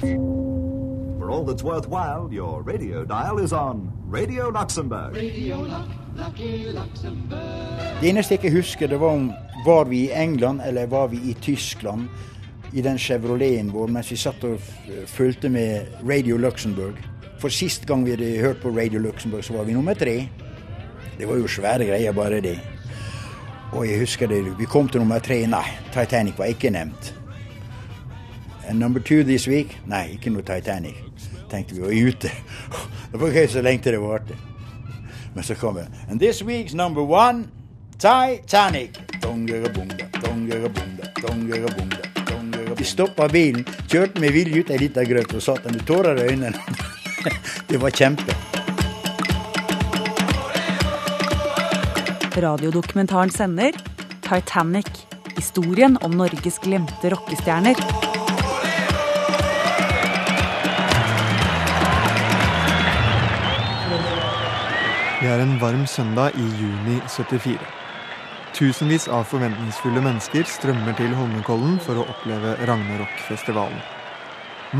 [0.00, 5.12] For all that's worthwhile, your radio dial is on Radio Luxembourg.
[8.00, 9.32] Det eneste jeg ikke husker, det var om
[9.66, 12.08] var vi i England eller var vi i Tyskland
[12.72, 14.58] i den Chevroleten vår mens vi satt og
[15.06, 16.96] fulgte med Radio Luxembourg.
[17.40, 20.28] For sist gang vi hadde hørt på Radio Luxembourg, så var vi nummer tre.
[21.18, 22.58] Det var jo svære greier, bare det.
[23.72, 25.46] Og jeg husker det, vi kom til nummer tre.
[25.46, 27.19] Nei, Titanic var ikke nevnt.
[28.70, 29.72] And number two this week?
[29.90, 30.94] Nei, ikke noe Titanic.
[31.50, 32.28] Tenkte vi var ute.
[33.10, 34.36] Det var gøy så lenge det varte.
[35.34, 35.88] Men så kom det.
[36.08, 37.48] And this week's number one,
[37.98, 38.94] Titanic.
[42.76, 46.28] Vi stoppa bilen, kjørte med vilje ut ei lita grøt og satt med tårer i
[46.30, 46.54] øynene.
[47.70, 48.36] Det var kjempe.
[52.38, 53.74] Radiodokumentaren sender
[54.22, 55.02] Titanic.
[55.34, 58.09] Historien om Norges glemte rockestjerner.
[65.20, 67.58] Det er en varm søndag i juni 74.
[68.56, 73.82] Tusenvis av forventningsfulle mennesker strømmer til Holmenkollen for å oppleve Ragnarok-festivalen.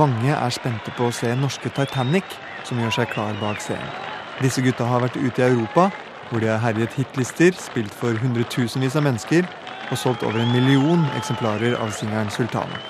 [0.00, 2.24] Mange er spente på å se norske Titanic,
[2.64, 3.92] som gjør seg klar bak scenen.
[4.40, 5.90] Disse gutta har vært ute i Europa,
[6.30, 9.44] hvor de har herjet hitlister, spilt for hundretusenvis av mennesker
[9.90, 12.80] og solgt over en million eksemplarer av singelen 'Sultanen'.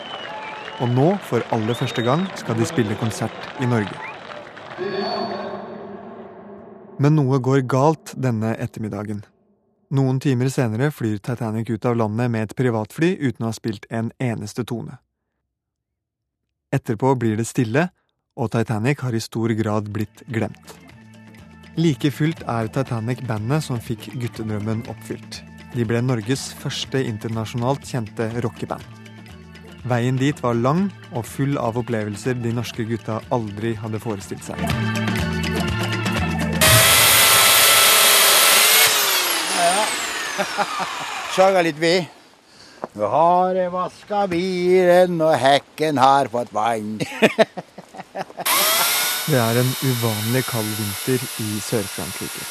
[0.87, 5.50] Og nå, for aller første gang, skal de spille konsert i Norge.
[7.01, 9.23] Men noe går galt denne ettermiddagen.
[9.97, 13.89] Noen timer senere flyr Titanic ut av landet med et privatfly uten å ha spilt
[13.91, 15.01] en eneste tone.
[16.71, 17.89] Etterpå blir det stille,
[18.39, 20.77] og Titanic har i stor grad blitt glemt.
[21.81, 25.41] Like fullt er Titanic bandet som fikk guttedrømmen oppfylt.
[25.75, 28.85] De ble Norges første internasjonalt kjente rockeband.
[29.89, 35.20] Veien dit var lang og full av opplevelser de norske gutta aldri hadde forestilt seg.
[41.37, 42.09] Saga litt ved.
[42.97, 46.99] Nå har jeg vaska bilen, og hekken har fått vann.
[49.31, 52.45] Det er en uvanlig kald vinter i Sør-Frankrike.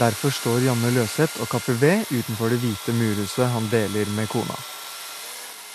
[0.00, 4.56] Derfor står Janne Løseth og kapper ved utenfor det hvite murhuset han deler med kona.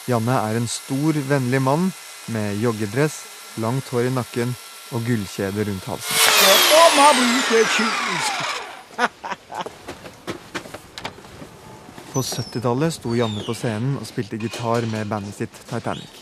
[0.10, 1.92] Janne er en stor, vennlig mann
[2.34, 3.20] med joggedress,
[3.62, 4.56] langt hår i nakken
[4.96, 6.16] og gullkjede rundt halsen.
[12.16, 16.14] På 70-tallet sto Janne på scenen og spilte gitar med bandet sitt Titanic.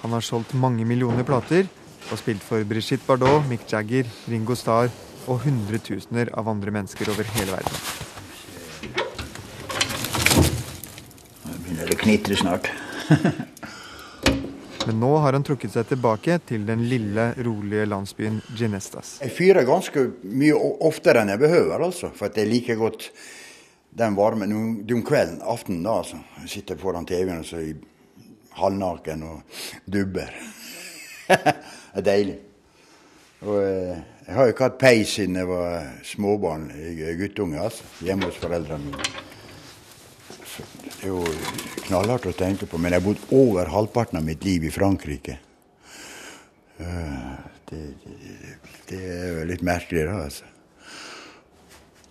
[0.00, 1.66] Han har solgt mange millioner plater
[2.08, 4.88] og spilt for Brigitte Bardot, Mick Jagger, Ringo Starr
[5.28, 7.76] og hundretusener av andre mennesker over hele verden.
[11.44, 12.70] Nå begynner det å knitre snart.
[14.88, 19.18] Men nå har han trukket seg tilbake til den lille, rolige landsbyen Ginestas.
[19.20, 20.56] Jeg fyrer ganske mye
[20.88, 22.08] oftere enn jeg behøver, altså.
[22.16, 23.10] For at jeg liker godt
[23.90, 26.18] den varmen om- kvelden, aftenen da, altså.
[26.42, 27.76] Jeg sitter foran TV-en og så jeg
[28.58, 29.42] halvnaken og
[29.86, 30.30] dubber.
[31.28, 31.54] det
[31.94, 32.38] er deilig.
[33.46, 36.68] Og eh, jeg har jo ikke hatt peis siden jeg var småbarn,
[37.20, 37.84] guttunge, altså.
[38.04, 39.10] Hjemme hos foreldrene mine.
[40.58, 41.22] Det er jo
[41.86, 45.38] knallhardt å tenke på, men jeg har bodd over halvparten av mitt liv i Frankrike.
[46.78, 47.36] Eh,
[47.68, 48.52] Det, det,
[48.88, 50.46] det er jo litt merkelig, da, altså.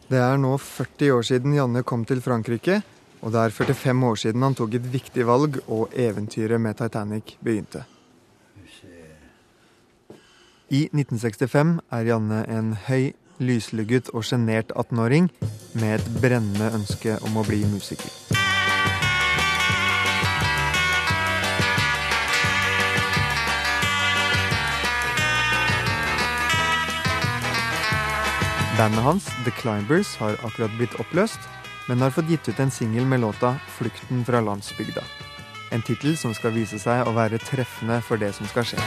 [0.07, 2.79] Det er nå 40 år siden Janne kom til Frankrike,
[3.19, 7.35] og det er 45 år siden han tok et viktig valg og eventyret med Titanic
[7.43, 7.83] begynte.
[10.71, 15.29] I 1965 er Janne en høy, lyslugget og sjenert 18-åring
[15.77, 18.46] med et brennende ønske om å bli musiker.
[28.77, 31.39] Bandet hans, The Climbers, har akkurat blitt oppløst,
[31.89, 35.03] men har fått gitt ut en singel med låta 'Flukten fra landsbygda'.
[35.71, 38.77] En tittel som skal vise seg å være treffende for det som skal skje.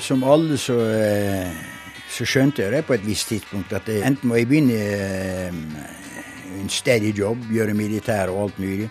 [0.00, 1.52] Som alle så, eh,
[2.08, 5.52] så skjønte jeg det på et visst tidspunkt at jeg enten må jeg begynne eh,
[6.60, 8.90] en steady jobb, gjøre militær og alt mulig,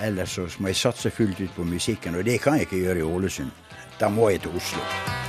[0.00, 2.98] eller så må jeg satse fullt ut på musikken, og det kan jeg ikke gjøre
[2.98, 3.50] i Ålesund.
[4.00, 5.19] Da må jeg til Oslo.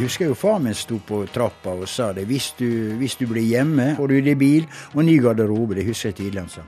[0.00, 2.22] Jeg husker jo far min sto på trappa og sa det.
[2.24, 4.64] Hvis du, hvis du blir hjemme, får du deg bil
[4.94, 5.76] og ny garderobe.
[5.76, 6.64] Det husker jeg tidligere han sa.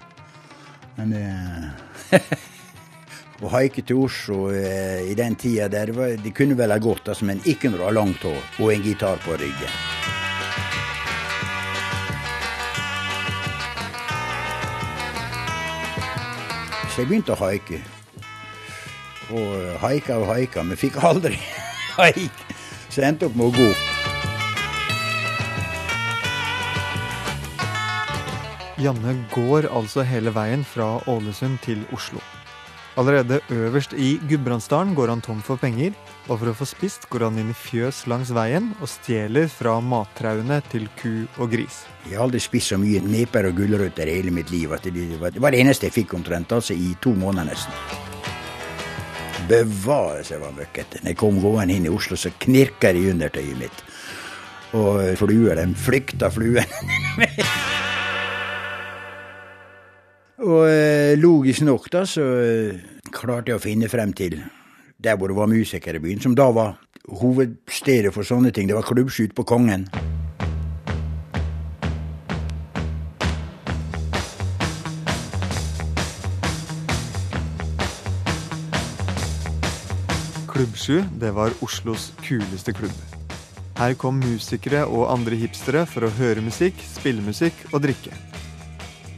[0.98, 2.18] Men eh,
[3.40, 6.76] Å haike til Oslo eh, i den tida der, det, var, det kunne vel ha
[6.76, 9.80] gått, altså, men ikke når du har langt hår og en gitar på ryggen.
[16.92, 17.80] Så jeg begynte å haike.
[19.32, 21.40] Og haika og haika, men fikk aldri
[21.96, 22.51] haik.
[22.92, 23.70] Jeg endte opp med å gå.
[28.82, 32.20] Janne går altså hele veien fra Ålesund til Oslo.
[33.00, 35.94] Allerede øverst i Gudbrandsdalen går han tom for penger,
[36.28, 39.78] og for å få spist går han inn i fjøs langs veien og stjeler fra
[39.80, 41.86] mattrauene til ku og gris.
[42.04, 44.76] Jeg har aldri spist så mye neper og gulrøtter i hele mitt liv.
[44.76, 48.01] At det var det eneste jeg fikk omtrent, altså i to måneder nesten.
[49.52, 51.02] Bevare seg, var møkkete.
[51.02, 53.84] Når jeg kom gående inn i Oslo, så knirka det i undertøyet mitt.
[54.78, 56.64] Og fluer, de flykta fluen.
[60.42, 62.80] Og eh, logisk nok da, så eh,
[63.14, 64.40] klarte jeg å finne frem til
[65.02, 66.76] der hvor det var musikere i byen, som da var
[67.20, 68.70] hovedstedet for sånne ting.
[68.70, 69.88] Det var klubbskyt på Kongen.
[80.62, 82.94] Klubb 7, det var Oslos kuleste klubb.
[83.74, 88.14] Her kom musikere og andre hipstere for å høre musikk, spille musikk og drikke.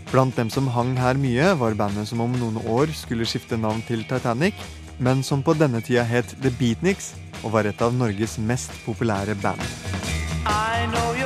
[0.09, 3.85] Blant dem som hang her mye, var bandet som om noen år skulle skifte navn
[3.85, 4.57] til Titanic,
[4.97, 7.13] men som på denne tida het The Beatniks
[7.43, 9.61] og var et av Norges mest populære band.
[10.49, 11.24] I know your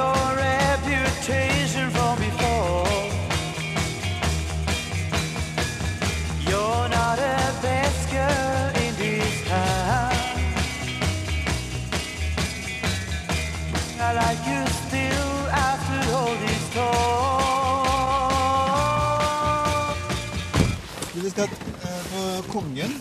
[21.29, 22.93] Vi skal på Kongen.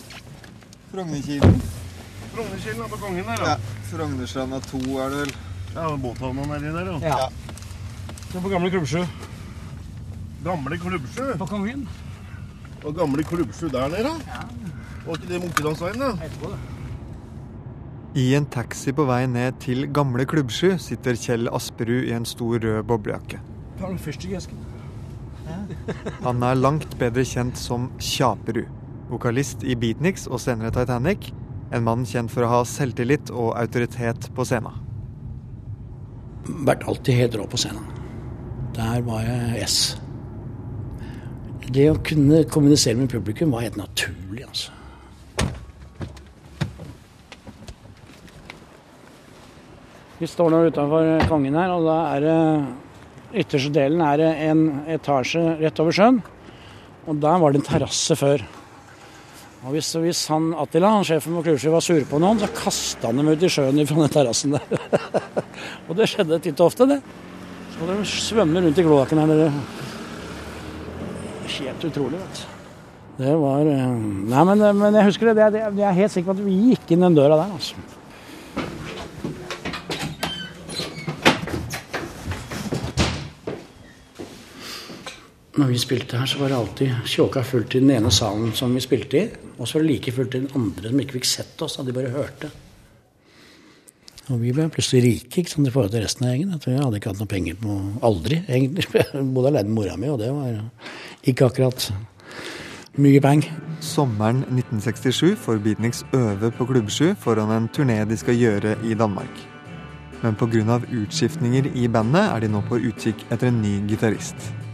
[0.92, 1.60] Frognerkilen.
[2.34, 3.54] Frognerkilen er på Kongen der, Ja,
[3.88, 5.32] Frognerstranda 2 er det vel.
[5.72, 6.98] Ja, båthavna nedi der, ja.
[7.08, 7.28] Ja.
[8.28, 9.06] Så på gamle Klubbsjø.
[10.44, 11.30] Gamle Klubbsjø?
[11.40, 11.88] På Kongen.
[12.84, 14.04] Og gamle Klubbsjø der nede?
[14.04, 14.12] da?
[14.28, 14.44] Ja.
[15.06, 16.12] Var ikke det Munkedalsveien, da?
[16.28, 18.20] Etterpå, det.
[18.20, 22.60] I en taxi på vei ned til Gamle Klubbsju sitter Kjell Asperud i en stor
[22.60, 23.40] rød boblejakke.
[23.80, 24.52] Har du fyrstikkeske?
[26.26, 28.68] Han er langt bedre kjent som Kjaperud,
[29.12, 31.30] vokalist i Beatniks og senere Titanic.
[31.74, 34.84] En mann kjent for å ha selvtillit og autoritet på scenen.
[36.64, 37.84] Vært alltid helt rå på scenen.
[38.76, 39.78] Der var jeg S.
[41.68, 44.72] Det å kunne kommunisere med publikum var helt naturlig, altså.
[50.18, 52.38] Vi står nå utenfor Kongen her, og da er det
[53.34, 56.22] ytterste delen er en etasje rett over sjøen.
[57.08, 58.44] Og der var det en terrasse før.
[59.66, 63.10] Og hvis, hvis han Attila, han sjefen på Klubbsky, var sur på noen, så kasta
[63.10, 64.84] han dem ut i sjøen fra den terrassen der.
[65.88, 67.00] og det skjedde titt og ofte, det.
[67.72, 69.50] Så må de svømme rundt i kloakken her, dere.
[71.58, 72.54] Helt utrolig, vet du.
[73.18, 73.94] Det var eh,
[74.30, 75.48] Nei, men, men jeg husker det.
[75.58, 77.97] Jeg er helt sikker på at vi gikk inn den døra der, altså.
[85.58, 88.74] Når vi spilte her, så var det alltid tjåka fullt i den ene salen som
[88.76, 89.24] vi spilte i.
[89.58, 91.86] Og så var det like fullt i den andre som ikke fikk sett oss, da
[91.86, 92.50] de bare hørte.
[94.28, 96.52] Og vi ble plutselig rike ikke sant, i forhold til resten av gjengen.
[96.60, 98.86] Jeg hadde ikke hatt noe penger på Aldri, egentlig.
[98.94, 100.60] Jeg bodde alene med mora mi, og det var
[101.32, 101.88] ikke akkurat
[103.00, 103.58] mye penger.
[103.82, 109.42] Sommeren 1967 får Beatniks øve på Klubbsju foran en turné de skal gjøre i Danmark.
[110.22, 110.80] Men pga.
[110.92, 114.67] utskiftninger i bandet er de nå på utkikk etter en ny gitarist.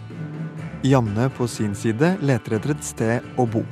[0.85, 3.63] Janne på sin side leter etter et sted å bo.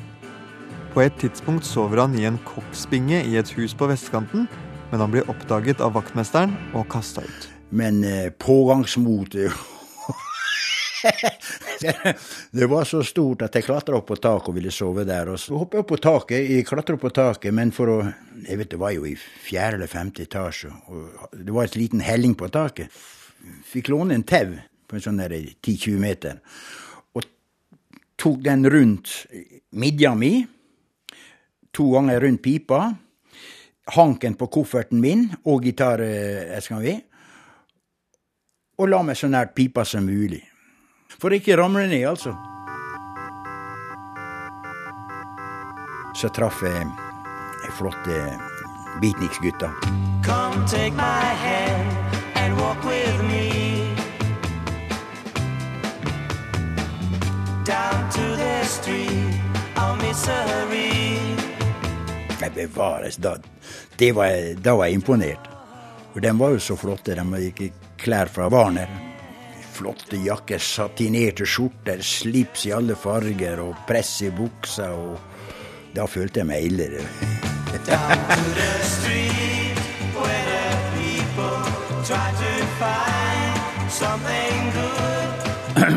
[0.94, 4.46] På et tidspunkt sover han i en koksbinge i et hus på vestkanten,
[4.88, 7.48] men han blir oppdaget av vaktmesteren og kasta ut.
[7.68, 9.52] Men eh, pågangsmotet
[12.56, 15.34] Det var så stort at jeg klatra opp på taket og ville sove der.
[15.34, 16.48] Og så hoppet jeg opp på taket.
[16.48, 17.98] Jeg klatra opp på taket, men for å
[18.48, 22.00] Jeg vet det var jo i fjerde eller femte etasje, og det var et liten
[22.00, 22.88] helling på taket.
[23.68, 24.56] Fikk låne en tau
[24.88, 26.40] på en sånn 10-20 meter,
[28.22, 29.26] tok den rundt
[29.70, 30.46] midja mi.
[31.74, 32.94] To ganger rundt pipa.
[33.96, 36.94] Hanken på kofferten min og gitareska mi.
[38.78, 40.42] Og la meg så nært pipa som mulig.
[41.18, 42.32] For ikke ramle ned, altså.
[46.14, 46.86] Så traff jeg
[47.78, 48.22] flotte
[49.00, 49.72] beatniks-gutta.
[50.22, 51.90] Come take my hand
[52.36, 53.11] and walk with
[58.72, 59.34] street
[59.76, 61.36] of misery.
[62.40, 63.36] Nei, bevares, da,
[64.14, 65.48] var, da var jeg imponert.
[66.12, 67.14] For de var jo så flotte.
[67.16, 67.70] De gikk i
[68.02, 68.90] klær fra Warner.
[69.72, 75.28] Flotte jakker, satinerte skjorter, slips i alle farger og press i buksa og
[75.92, 76.86] Da følte jeg meg ille.
[77.84, 78.12] Det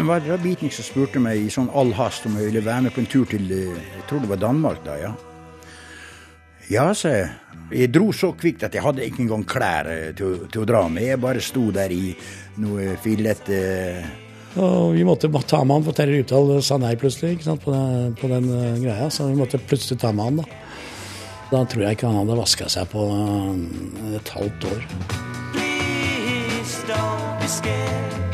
[0.08, 3.02] var det som spurte meg i sånn all hast om jeg ville være med på
[3.04, 5.14] en tur til eh, Jeg tror det var Danmark da, ja.
[6.70, 7.30] Ja, sa jeg.
[7.76, 10.86] Jeg dro så kvikt at jeg hadde ikke engang klær eh, til, til å dra
[10.90, 11.06] med.
[11.12, 12.14] Jeg bare sto der i
[12.62, 13.60] noe fillete
[14.62, 17.74] Og vi måtte ta med han, for Terje Rypdal sa nei plutselig ikke sant, på
[17.74, 19.10] den, på den eh, greia.
[19.14, 20.62] Så vi måtte plutselig ta med han, da.
[21.52, 24.86] Da tror jeg ikke han hadde vaska seg på eh, et halvt år.
[25.54, 28.25] Please don't be scared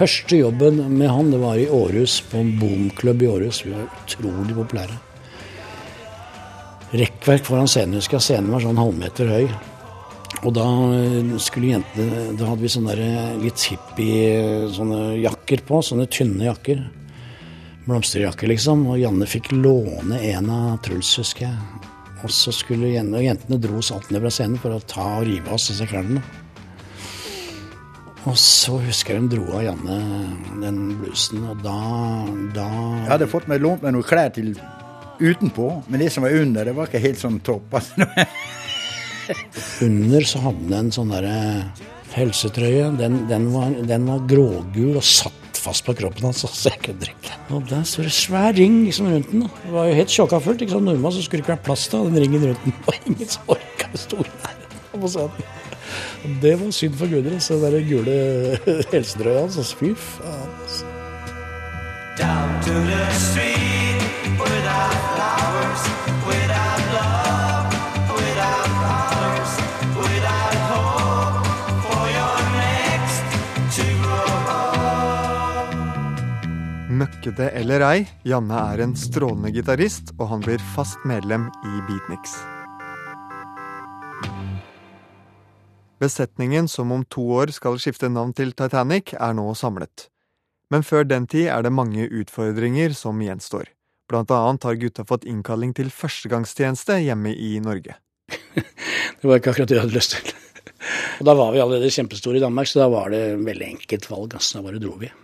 [0.00, 3.58] Første jobben med han, det var i Århus, på en boomklubb i Århus.
[3.66, 4.96] Vi var utrolig populære.
[7.02, 8.24] Rekkverk foran scenen, husker jeg.
[8.24, 9.52] Scenen var sånn halvmeter høy.
[10.40, 10.64] Og da
[10.96, 15.82] eh, skulle jentene Da hadde vi sånne der, eh, litt hippie sånne jakker på.
[15.84, 16.80] Sånne tynne jakker.
[17.84, 18.88] Blomsterjakker, liksom.
[18.88, 21.89] Og Janne fikk låne en av Truls, husker jeg.
[22.20, 25.06] Og så skulle jentene, og jentene dro oss alltid ned fra scenen for å ta
[25.20, 26.22] og rive oss disse klærne.
[28.28, 29.96] Og så husker jeg de dro av Janne
[30.60, 31.78] den blusen, og da,
[32.52, 34.52] da Jeg hadde fått meg lånt meg noen klær til
[35.20, 37.78] utenpå, men det som var under, det var ikke helt sånn topp.
[39.30, 39.86] Altså.
[39.86, 41.34] Under så hadde den en sånn derre
[42.16, 42.88] helsetrøye.
[42.98, 47.00] Den, den, var, den var grågul og satt fast på kroppen hans, så jeg kunne
[47.04, 47.36] drikke.
[47.54, 49.40] Og der står det svær ring liksom rundt den.
[49.44, 49.48] da.
[49.64, 50.60] Det var jo helt sjokka fullt.
[50.64, 50.88] ikke sant?
[50.88, 52.74] Normalt så skulle det ikke være plass til den ringen rundt den.
[52.88, 53.86] Og ingen som orka
[56.42, 58.16] Det var synd for Gudrun, så den der gule
[58.92, 59.56] helsetrøya hans.
[59.58, 60.50] altså, Fy faen.
[60.62, 60.84] altså.
[62.20, 64.02] Down to the street
[64.42, 66.09] without flowers,
[77.20, 82.38] Møkkete eller ei, Janne er en strålende gitarist, og han blir fast medlem i Beatniks.
[86.00, 90.08] Besetningen som om to år skal skifte navn til Titanic, er nå samlet.
[90.72, 93.68] Men før den tid er det mange utfordringer som gjenstår.
[94.08, 98.00] Blant annet har gutta fått innkalling til førstegangstjeneste hjemme i Norge.
[99.20, 100.36] Det var ikke akkurat det jeg hadde lyst til.
[101.20, 104.08] Og da var vi allerede kjempestore i Danmark, så da var det et veldig enkelt
[104.08, 104.38] valg.
[104.40, 104.56] Altså.
[104.56, 105.18] Da bare dro vi.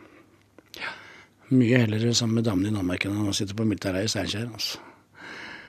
[1.55, 4.49] Mye heller sammen med damene i Danmark enn å sitte på militæret i Steinkjer.
[4.51, 4.81] Altså.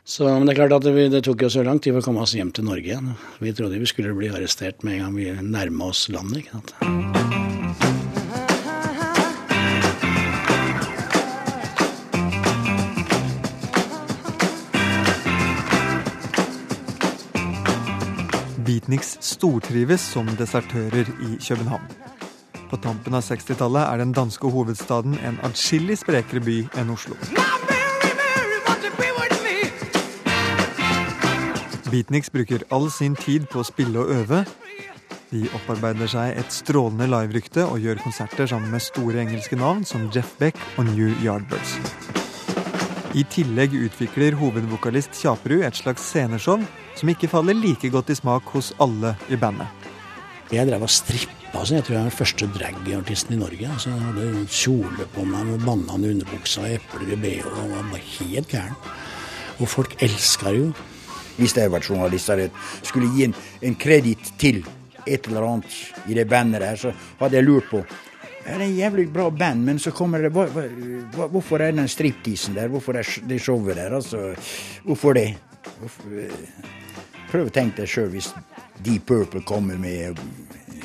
[0.08, 2.08] Så, men det er klart at vi, det tok jo så lang tid for å
[2.08, 3.12] komme oss hjem til Norge igjen.
[3.44, 6.48] Vi trodde vi skulle bli arrestert med en gang vi nærma oss landet.
[6.48, 6.74] ikke sant?
[18.66, 22.17] Beatniks stortrives som desertører i København.
[22.68, 27.16] På tampen av 60-tallet er den danske hovedstaden en atskillig sprekere by enn Oslo.
[31.88, 34.42] Beatniks bruker all sin tid på å spille og øve.
[35.32, 40.10] De opparbeider seg et strålende liverykte og gjør konserter sammen med store engelske navn som
[40.16, 41.78] Jeff Beck og New Yardbirds.
[43.16, 46.62] I tillegg utvikler hovedvokalist Kjaperud et slags sceneshow
[47.00, 49.72] som ikke faller like godt i smak hos alle i bandet.
[50.52, 51.37] Jeg drev og strippa.
[51.54, 51.76] Altså.
[51.76, 53.70] Jeg tror jeg er den første dragartisten i Norge.
[53.74, 57.36] Altså, jeg hadde kjole på meg med banan i underbuksa og epler i bh.
[57.38, 58.80] Jeg var bare helt gæren.
[59.60, 60.72] Og folk elska jo.
[61.38, 62.50] Hvis jeg var journalist og
[62.82, 64.64] skulle gi en, en kreditt til
[65.06, 67.84] et eller annet i det bandet der, så hadde jeg lurt på
[68.48, 71.88] det er en jævlig bra band, men så kommer det hva, hva, Hvorfor er den
[71.92, 72.70] stripteasen der?
[72.72, 73.96] Hvorfor er det showet der?
[73.96, 74.36] Altså,
[74.86, 75.34] hvorfor det?
[75.80, 76.70] Hvorfor, eh,
[77.28, 78.30] prøv å tenke deg sjøl hvis
[78.86, 80.16] Deep Purple kommer med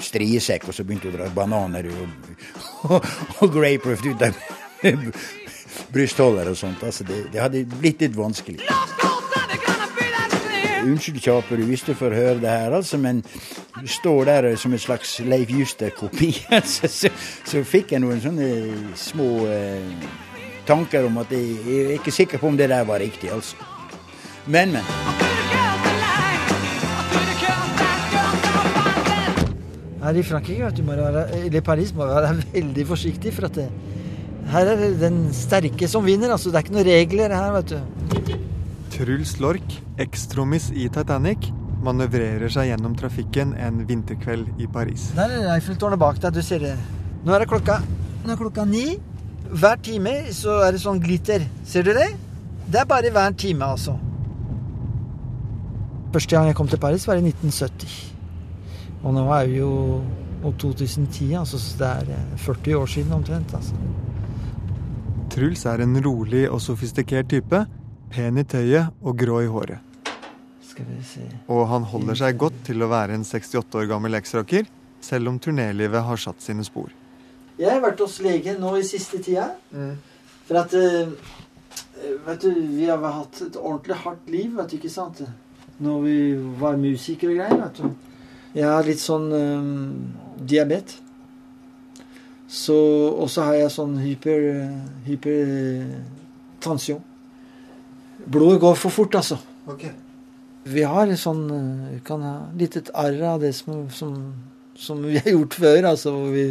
[0.05, 2.35] striesekk, og så begynte å dra bananer og,
[2.89, 4.37] og, og grapefruit ut av
[5.93, 6.83] brystholder og sånt.
[6.83, 8.61] Altså, det, det hadde blitt litt vanskelig.
[10.83, 13.23] Unnskyld, Kjaperud, hvis du får høre det her, altså, men
[13.79, 16.33] du står der som en slags Leif Juster-kopi.
[16.59, 17.13] Altså, så,
[17.47, 18.49] så fikk jeg noen sånne
[18.99, 20.09] små eh,
[20.67, 23.57] tanker om at jeg, jeg er ikke sikker på om det der var riktig, altså.
[24.47, 25.32] Men, men.
[30.03, 33.33] Her i Frankrike, vet du, må være, eller i Paris, må du være veldig forsiktig.
[33.37, 33.69] For at det,
[34.53, 36.33] her er det den sterke som vinner.
[36.35, 38.39] altså Det er ikke noen regler her, vet du.
[38.93, 41.49] Truls Lork, ekstromis i Titanic,
[41.83, 45.09] manøvrerer seg gjennom trafikken en vinterkveld i Paris.
[45.17, 46.35] Der er Eiffeltårnet bak deg.
[46.37, 46.75] Du ser det.
[47.25, 47.79] Nå er det klokka,
[48.27, 48.85] nå er klokka ni.
[49.53, 51.47] Hver time så er det sånn glitter.
[51.69, 52.11] Ser du det?
[52.73, 53.97] Det er bare hver time, altså.
[56.13, 58.12] Første gang jeg kom til Paris, var i 1970.
[59.03, 59.73] Og nå er vi jo
[60.43, 61.33] mot 2010.
[61.39, 63.55] Altså, så det er eh, 40 år siden omtrent.
[63.55, 63.75] altså.
[65.33, 67.65] Truls er en rolig og sofistikert type.
[68.13, 69.79] Pen i tøyet og grå i håret.
[70.73, 74.17] Skal vi se Og han holder seg godt til å være en 68 år gammel
[74.17, 74.69] eksrocker,
[75.05, 76.93] selv om turnélivet har satt sine spor.
[77.59, 79.51] Jeg har vært hos lege nå i siste tida.
[80.49, 81.13] For at eh,
[82.27, 85.21] Vet du, vi har hatt et ordentlig hardt liv, vet du, ikke sant?
[85.79, 86.17] Når vi
[86.59, 88.12] var musikere og greier, vet du.
[88.53, 90.99] Jeg har litt sånn um, diabet.
[92.53, 92.77] Så,
[93.17, 94.43] og så har jeg sånn hyper,
[95.07, 97.01] hypertensjon.
[98.29, 99.39] Blodet går for fort, altså.
[100.69, 104.13] Vi har en sånn eh, Vi kan ha litt et arr av det som, som,
[104.79, 105.89] som vi har gjort før.
[105.91, 106.47] Altså hvor vi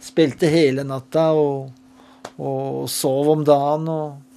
[0.00, 1.72] spilte hele natta og,
[2.36, 3.88] og sov om dagen.
[3.88, 4.29] og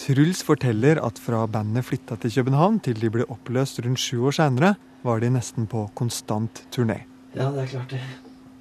[0.00, 4.32] Truls forteller at fra bandet flytta til København til de ble oppløst rundt sju år
[4.38, 4.70] seinere,
[5.04, 7.02] var de nesten på konstant turné.
[7.36, 8.00] Ja, det er klart det.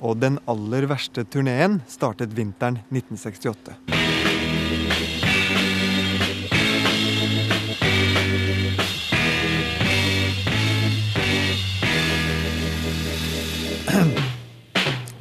[0.04, 3.80] Og den aller verste turneen startet vinteren 1968.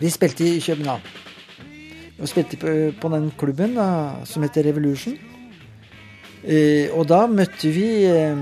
[0.03, 1.01] Vi spilte i København.
[2.19, 3.89] Vi spilte på, den klubben da,
[4.27, 5.38] som heter Revolution.
[6.45, 8.39] Eh, og da møtte vi eh,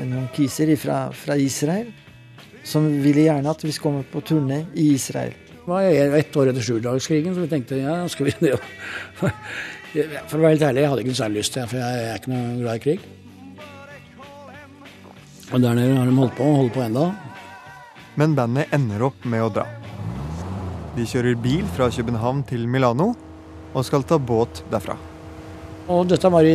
[0.00, 1.90] noen kiser fra, fra Israel
[2.64, 5.34] som ville gjerne at vi skulle komme på turné i Israel.
[5.64, 8.56] Det var ett år etter sjudagerskrigen, så vi tenkte ja, skal vi det?
[9.94, 12.06] For å være helt ærlig, jeg hadde ikke noe særlig lyst til det, for jeg
[12.08, 13.04] er ikke noe glad i krig.
[15.54, 17.06] Og der nede har de holdt på og holder på enda.
[18.18, 19.68] Men bandet ender opp med å dra.
[20.98, 23.12] De kjører bil fra København til Milano
[23.74, 24.98] og skal ta båt derfra.
[25.92, 26.54] Og dette var i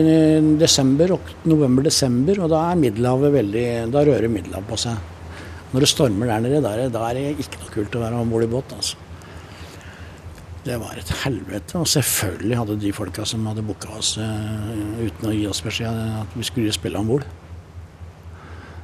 [0.58, 1.12] desember,
[1.46, 5.04] november-desember, og da er Middelhavet veldig Da rører Middelhavet på seg.
[5.70, 8.46] Når det stormer der nede, da er det, ikke noe kult å være om bord
[8.48, 8.74] i båt.
[8.74, 8.98] altså.
[10.66, 11.78] Det var et helvete.
[11.78, 16.02] Og selvfølgelig hadde de folka som hadde booka oss uh, uten å gi oss beskjed
[16.24, 17.28] at vi skulle spille om bord.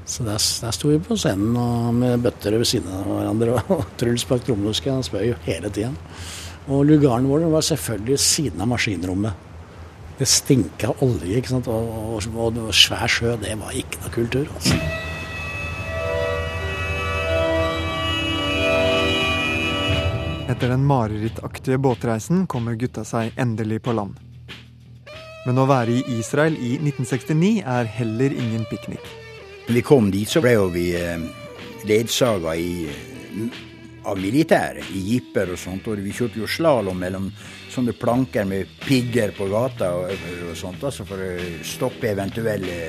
[0.05, 3.57] Så der, der sto vi på scenen og med bøtter ved siden av hverandre.
[3.79, 5.97] Og Truls bak trommehuske, spør spøy jo hele tiden.
[6.69, 9.41] Og lugaren vår var selvfølgelig siden av maskinrommet.
[10.15, 11.67] Det stinka olje, ikke sant.
[11.67, 14.79] Og, og, og, og svær sjø, det var ikke noe kultur, altså.
[20.45, 24.15] Etter den marerittaktige båtreisen kommer gutta seg endelig på land.
[25.45, 29.03] Men å være i Israel i 1969 er heller ingen piknik.
[29.67, 31.25] Vi kom dit, så ble jo vi eh,
[31.89, 32.87] ledsaga i,
[34.05, 35.89] av militæret, i jipper og sånt.
[35.89, 37.27] Og vi kjørte jo slalåm mellom
[37.75, 41.31] sånne planker med pigger på gata og, og sånt, altså for å
[41.65, 42.79] stoppe eventuelle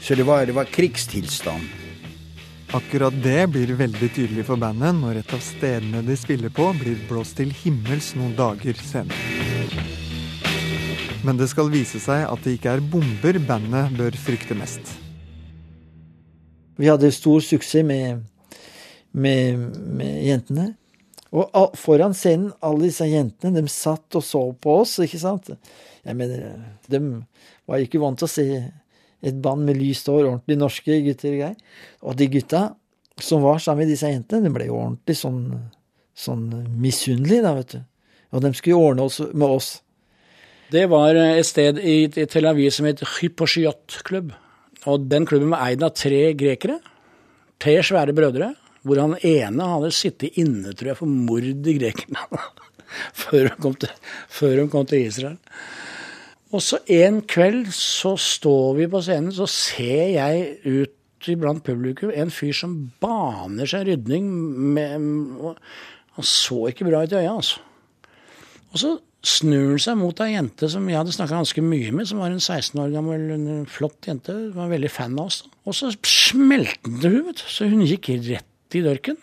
[0.00, 1.66] Så det var, det var krigstilstand.
[2.72, 7.02] Akkurat det blir veldig tydelig for bandet når et av stedene de spiller på, blir
[7.10, 9.50] blåst til himmels noen dager senere.
[11.26, 14.94] Men det skal vise seg at det ikke er bomber bandet bør frykte mest.
[16.80, 18.22] Vi hadde stor suksess med,
[19.12, 19.66] med,
[19.98, 20.70] med jentene.
[21.30, 25.52] Og foran scenen, alle disse jentene, de satt og så på oss, ikke sant?
[26.02, 26.56] Jeg mener,
[26.90, 27.00] de
[27.70, 28.46] var ikke vant til å se
[29.20, 31.76] et band med lyst hår, ordentlig norske gutter og greier.
[32.02, 32.64] Og de gutta
[33.20, 35.44] som var sammen med disse jentene, de ble jo ordentlig sånn,
[36.18, 36.48] sånn
[36.80, 37.80] misunnelige, da, vet du.
[38.30, 39.70] Og de skulle jo ordne oss med oss.
[40.70, 44.32] Det var et sted i Tel Aviv som het Hyposhiot-klubb.
[44.88, 46.78] Og den klubben var eid av tre grekere.
[47.60, 48.52] Tre svære brødre.
[48.86, 52.40] Hvor han ene hadde sittet inne, tror jeg, for mord i Grekenland.
[53.22, 53.92] før, kom til,
[54.32, 55.38] før de kom til Israel.
[56.50, 62.10] Og så en kveld så står vi på scenen, så ser jeg ut iblant publikum
[62.16, 64.26] en fyr som baner seg rydning
[64.74, 65.54] med
[66.16, 67.60] Han så ikke bra ut i øya, altså.
[68.72, 68.90] Og så
[69.26, 72.32] snur han seg mot ei jente som jeg hadde snakka ganske mye med, som var
[72.32, 74.34] en 16 år gammel flott jente.
[74.56, 75.42] Var veldig fan av oss.
[75.68, 77.46] Og så smelte han hun, vet du.
[77.46, 79.18] Så hun gikk rett i dørken.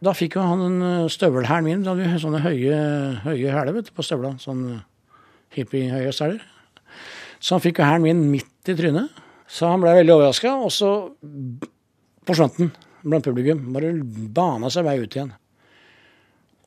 [0.00, 1.82] Da fikk jo han en støvelhæl min.
[1.84, 2.76] Da hadde vi sånne høye,
[3.26, 4.34] høye hæler på støvla.
[4.40, 4.62] Sånn
[5.56, 6.40] hippiehøye stæler.
[7.40, 9.20] Så han fikk jo hælen min midt i trynet.
[9.50, 10.90] Så han ble veldig overraska, og så
[12.28, 12.70] forsvant den
[13.02, 13.64] blant publikum.
[13.74, 13.92] Bare
[14.36, 15.32] bana seg vei ut igjen.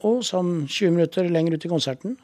[0.03, 2.17] Og sånn 20 minutter lenger ut i konserten,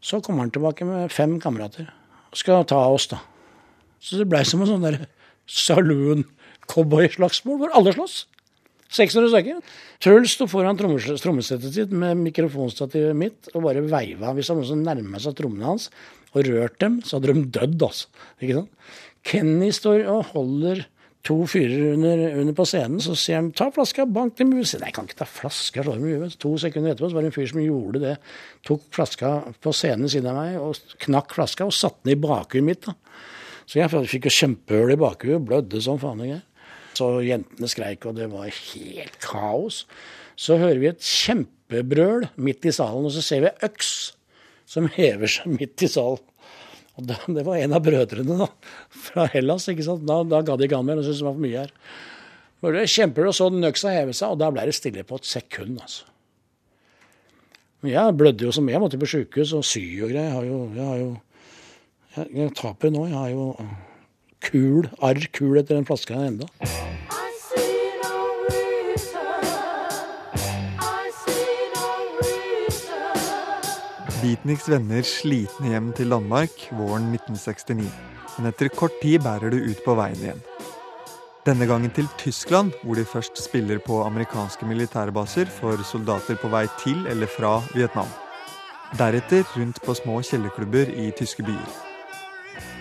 [0.00, 1.90] så kommer han tilbake med fem kamerater.
[2.32, 3.20] Og skal ta oss, da.
[4.00, 5.02] Så det blei som en sånn der
[6.70, 8.26] saloon-cowboy-slagsmål, hvor alle slåss.
[8.90, 9.58] 600 stykker.
[10.02, 14.32] Truls sto foran trommesettet sitt med mikrofonstativet mitt og bare veiva.
[14.34, 15.90] Hvis det var noen som nærma seg trommene hans
[16.34, 18.08] og rørt dem, så hadde de dødd, altså.
[18.40, 18.88] Ikke sant?
[19.26, 20.82] Kenny står og holder
[21.26, 24.80] to fyrer under, under på scenen, så sier han 'ta flaska, bank dem i huet'.
[24.80, 26.38] Nei, jeg kan ikke ta flaska, slår dem i huet.
[26.38, 28.16] To sekunder etterpå så var det en fyr som gjorde det.
[28.64, 32.20] Tok flaska på scenen ved siden av meg og knakk flaska og satte den i
[32.20, 32.86] bakhuet mitt.
[32.86, 32.94] da.
[33.66, 36.24] Så jeg fikk jo kjempehull i bakhuet, blødde som faen.
[36.24, 36.42] ikke?
[36.98, 39.84] Så jentene skreik, og det var helt kaos.
[40.40, 43.92] Så hører vi et kjempebrøl midt i salen, og så ser vi øks
[44.70, 46.22] som hever seg midt i salen.
[46.98, 48.48] Og da, Det var en av brødrene da,
[49.08, 49.68] fra Hellas.
[49.70, 50.06] ikke sant?
[50.08, 51.74] Da, da ga de ikke an mer de syntes det var for mye her.
[52.60, 55.20] Men det kjemper, og så den øksa heve seg, og da ble det stille på
[55.20, 55.78] et sekund.
[55.80, 56.08] altså.
[57.88, 60.26] Jeg blødde jo som jeg måtte på sjukehus og sy og greier.
[60.26, 61.10] Jeg har jo, jeg, har jo
[62.16, 63.06] jeg, jeg taper nå.
[63.08, 63.46] Jeg har jo
[64.40, 66.48] kul, arr kul etter den flaska enda.
[74.20, 77.88] Beatniks vender slitne hjem til Danmark våren 1969.
[78.36, 80.42] Men etter kort tid bærer det ut på veien igjen.
[81.46, 86.66] Denne gangen til Tyskland, hvor de først spiller på amerikanske militærbaser for soldater på vei
[86.84, 88.12] til eller fra Vietnam.
[88.98, 91.89] Deretter rundt på små kjellerklubber i tyske byer.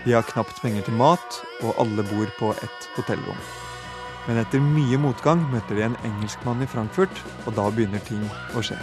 [0.05, 3.39] De har knapt penger til mat, og alle bor på ett hotellrom.
[4.27, 8.21] Men etter mye motgang møter de en engelskmann i Frankfurt, og da begynner ting
[8.55, 8.77] å skje.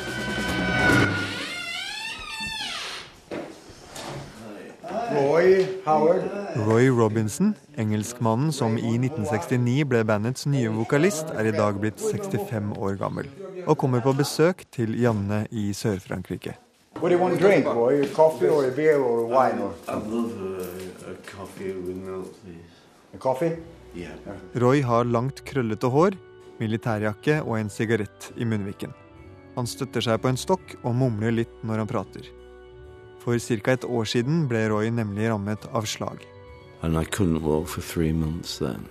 [5.17, 6.27] Roy Howard.
[6.67, 12.75] Roy Robinson, engelskmannen som i 1969 ble bandets nye vokalist, er i dag blitt 65
[12.77, 13.31] år gammel
[13.67, 16.66] og kommer på besøk til Janne i Sør-Frankrike.
[17.01, 18.03] What do you want to drink, Roy?
[18.03, 21.97] A coffee or a beer or a wine or I'd love a, a coffee with
[21.97, 22.73] milk, please.
[23.15, 23.57] a coffee?
[23.95, 24.15] Yeah.
[24.55, 26.17] Roy har langt, krøllete hår,
[26.61, 28.93] militærjakke og en sigarett i munnviken.
[29.57, 32.29] Han støtter seg på en stokk og mumler litt når han prater.
[33.21, 33.73] For ca.
[33.73, 36.25] et år siden ble Roy nemlig rammet av slag.
[36.83, 38.87] And I couldn't walk for three months then.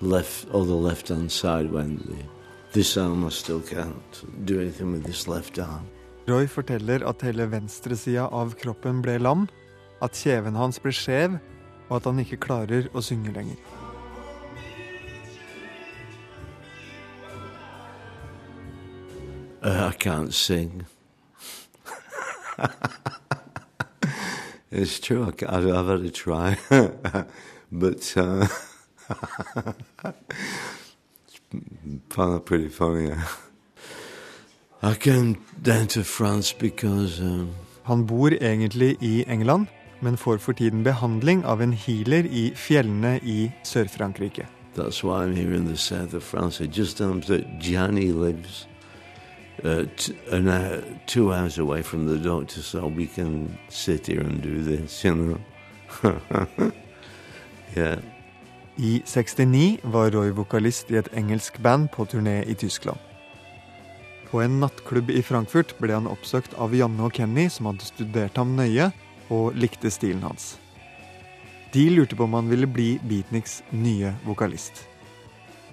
[0.00, 2.06] Left, all the left hand side went.
[2.06, 2.24] The,
[2.72, 5.86] this arm I still can't do anything with this left arm.
[6.32, 9.42] Roy forteller at hele venstresida av kroppen ble lam,
[10.00, 11.34] at kjeven hans ble skjev,
[11.90, 13.58] og at han ikke klarer å synge lenger.
[19.62, 20.86] I can't sing.
[24.70, 25.24] it's true.
[25.24, 26.56] I I've, I've had to try,
[27.70, 28.46] but uh,
[32.08, 33.12] found that pretty funny.
[34.84, 37.50] I came down to France because um,
[37.82, 39.66] Han bor egentlig i England,
[40.00, 44.46] men får for tiden behandling av en healer i fjellene i Sør-Frankrike.
[44.74, 46.60] that's why I'm here in the south of France.
[46.60, 48.66] I just that Johnny lives
[49.64, 49.84] uh,
[50.30, 54.62] an hour, two hours away from the doctor, so we can sit here and do
[54.62, 55.40] this, you know.
[57.76, 57.98] yeah.
[58.78, 62.98] I 69 var Roy vokalist i et engelsk band på turné i Tyskland.
[64.32, 68.38] På en nattklubb i Frankfurt ble han oppsøkt av Janne og Kenny, som hadde studert
[68.40, 68.86] ham nøye
[69.28, 70.54] og likte stilen hans.
[71.74, 74.86] De lurte på om han ville bli Beatniks nye vokalist.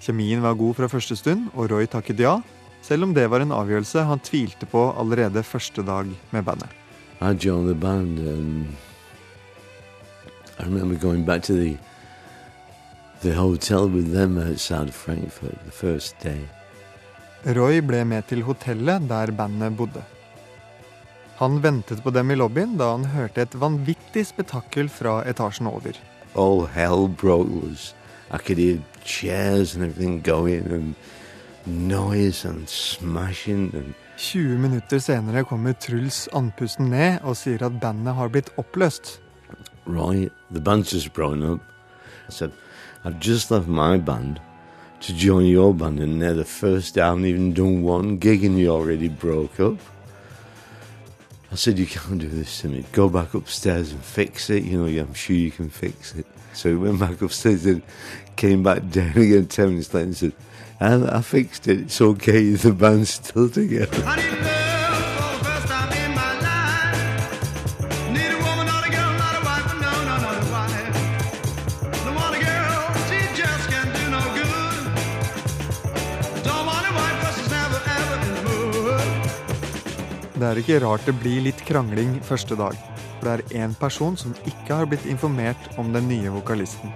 [0.04, 2.34] Kjemien var god fra første stund, og Roy takket ja,
[2.84, 6.68] selv om det var en avgjørelse han tvilte på allerede første dag med bandet.
[7.20, 8.76] I joined the band and
[10.58, 11.78] I remember going back to the
[13.22, 14.12] the hotel with
[14.92, 16.59] Frankfurt the first day.
[17.46, 20.02] Roy ble med til hotellet der bandet bodde.
[21.40, 25.96] Han ventet på dem i lobbyen da han hørte et vanvittig spetakkel fra etasjen over.
[26.36, 27.94] All hell broke loose.
[28.30, 30.94] I could hear chairs and everything going and
[31.66, 38.14] noise and smashing and 20 minutter senere kommer Truls andpusten ned og sier at bandet
[38.14, 39.16] har blitt oppløst.
[39.86, 41.60] Roy, the band's just broken up.
[42.28, 42.52] I said,
[43.02, 44.40] I've just left my band
[45.00, 48.58] to join your band, and they're the first I haven't even done one gig, and
[48.58, 49.78] you already broke up.
[51.52, 52.84] I said, You can't do this to me.
[52.92, 54.62] Go back upstairs and fix it.
[54.64, 56.26] You know, I'm sure you can fix it.
[56.52, 57.82] So he went back upstairs and
[58.36, 60.32] came back down again 10 minutes later and said,
[60.78, 61.80] and I fixed it.
[61.80, 62.50] It's okay.
[62.54, 64.69] The band's still together.
[80.40, 82.76] Det er ikke rart det blir litt krangling første dag.
[83.18, 86.94] For det er én person som ikke har blitt informert om den nye vokalisten.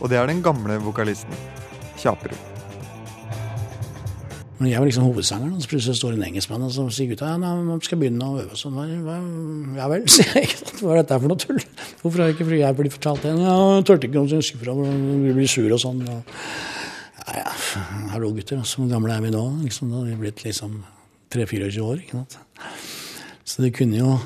[0.00, 1.36] Og det er den gamle vokalisten.
[2.00, 2.40] Kjaperud.
[4.58, 7.82] Men jeg var liksom hovedsangeren, så plutselig står en engelskmann og sier gutta ja, man
[7.84, 8.80] skal begynne å øve sånn.
[9.78, 10.50] Ja vel, sier jeg.
[10.80, 11.62] Hva er dette for noe tull?
[12.02, 13.36] Hvorfor har ikke fordi jeg blitt fortalt det?
[13.38, 16.02] Ja, jeg turte ikke å si fra, vi blir sur og sånn.
[16.10, 16.18] Ja,
[17.38, 17.54] ja,
[18.16, 19.44] hallo gutter, så gamle er vi nå?
[19.62, 20.82] Liksom, da har vi blitt liksom
[21.34, 22.38] 3-24 år, ikke sant.
[23.44, 24.16] Så de kunne jo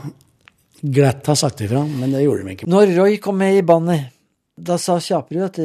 [0.81, 2.71] glatt ha sagt ifra, men det gjorde de ikke.
[2.71, 4.13] Når Roy kom med i bandet,
[4.59, 5.59] da sa Kjaperud at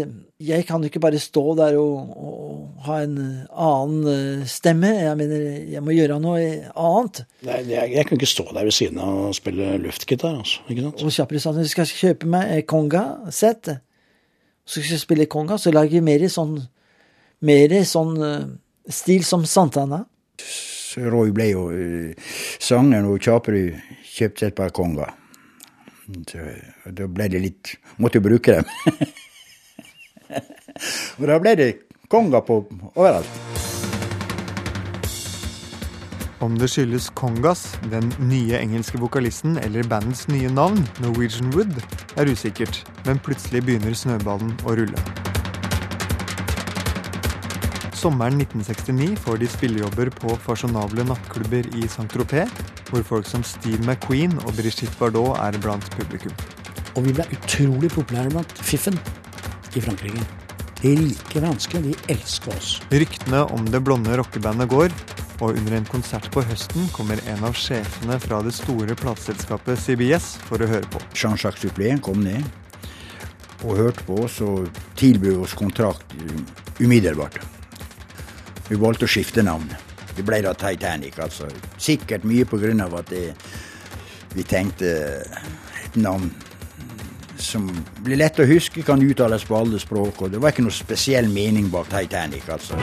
[0.43, 3.15] jeg kan jo ikke bare stå der og, og ha en
[3.49, 4.91] annen eh, stemme.
[5.06, 7.23] Jeg mener, jeg må gjøre noe annet.
[7.47, 10.65] Nei, jeg, jeg kunne ikke stå der ved siden av og spille luftgitar, altså.
[10.67, 11.06] Ikke sant?
[11.06, 13.71] Og Kjaperud sa at du skal kjøpe meg konga-sett.
[14.63, 16.58] Så skal jeg spille konga, så lager vi mer i sånn,
[17.47, 18.51] mer i sånn eh,
[18.93, 20.03] stil som Santana.
[20.97, 22.13] Roy ble jo uh,
[22.60, 23.77] sangeren, og Kjaperud
[24.13, 25.10] kjøpte et par konger.
[26.29, 26.39] Så,
[26.91, 27.69] da ble det litt
[28.03, 28.65] Måtte jo bruke dem.
[31.21, 31.69] og da ble det
[32.12, 33.29] konger på overalt.
[36.43, 41.79] Om det skyldes Kongas, den nye engelske vokalisten, eller bandets nye navn, Norwegian Wood,
[42.19, 44.99] er usikkert, men plutselig begynner snøballen å rulle.
[48.04, 52.50] Sommeren 1969 får de spillejobber på fasjonable nattklubber i Saint-Tropez,
[52.89, 56.34] hvor folk som Steve McQueen og Brigitte Bardot er blant publikum.
[56.98, 59.00] Og vi ble utrolig populære blant fiffen
[59.72, 60.26] i Frankrike.
[60.82, 62.74] De rike franske, de elsker oss.
[62.92, 64.92] Ryktene om det blonde rockebandet går,
[65.39, 70.34] og under en konsert på høsten kommer en av sjefene fra det store plateselskapet CBS
[70.52, 71.00] for å høre på.
[71.16, 72.44] Jean-Jacques Duplé kom ned
[73.63, 74.68] og hørte på oss og
[75.00, 76.48] tilbød oss kontrakt um,
[76.84, 77.39] umiddelbart.
[78.69, 79.67] Vi valgte å skifte navn.
[80.13, 81.49] Det ble da Titanic, altså.
[81.82, 83.34] Sikkert mye på grunn av at det,
[84.34, 84.93] vi tenkte
[85.84, 86.30] et navn
[87.43, 87.67] som
[88.06, 91.28] blir lett å huske, kan uttales på alle språk, og det var ikke noe spesiell
[91.32, 92.78] mening bak Titanic, altså.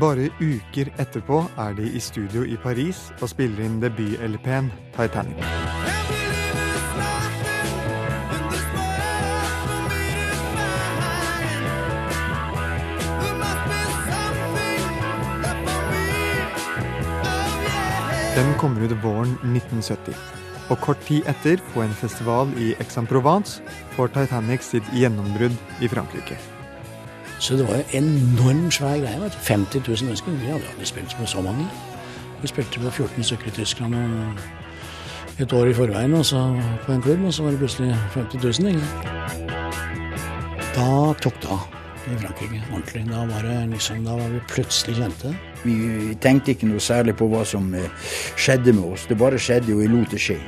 [0.00, 5.89] Bare uker etterpå er de i studio i Paris og spiller inn debut-LP-en Titanic.
[18.36, 20.14] Den kommer ut våren 1970.
[20.70, 23.62] Og kort tid etter, på en festival i Aix-en-Provence,
[23.96, 26.38] får Titanic sitt gjennombrudd i Frankrike.
[27.40, 29.20] Så det var jo enormt enorm svær greie.
[29.20, 29.38] vet du.
[29.38, 30.30] 50 000 mennesker.
[30.30, 31.66] Vi hadde aldri spilt med så mange.
[32.42, 33.94] Vi spilte med 14 stykker i Tyskland
[35.38, 38.62] et år i forveien og så på en klubb, og så var det plutselig 50
[38.62, 38.74] 000.
[38.74, 38.86] Ikke?
[40.76, 43.04] Da tok det av i Frankrike ordentlig.
[43.10, 45.34] Da var, det liksom, da var vi plutselig kjente.
[45.62, 45.76] Vi
[46.22, 48.10] tenkte ikke noe særlig på hva som eh,
[48.40, 49.06] skjedde med oss.
[49.10, 50.40] Det bare skjedde, og vi lot det skje.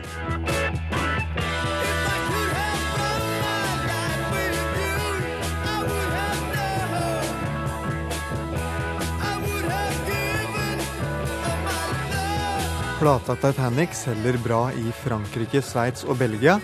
[13.02, 16.60] Plata Titanic selger bra i Frankrike, Sveits og Belgia,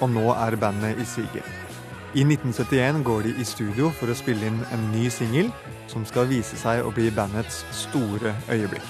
[0.00, 1.61] og nå er bandet i siget.
[2.12, 5.46] I 1971 går de i studio for å spille inn en ny singel,
[5.88, 8.84] som skal vise seg å bli bandets store øyeblikk.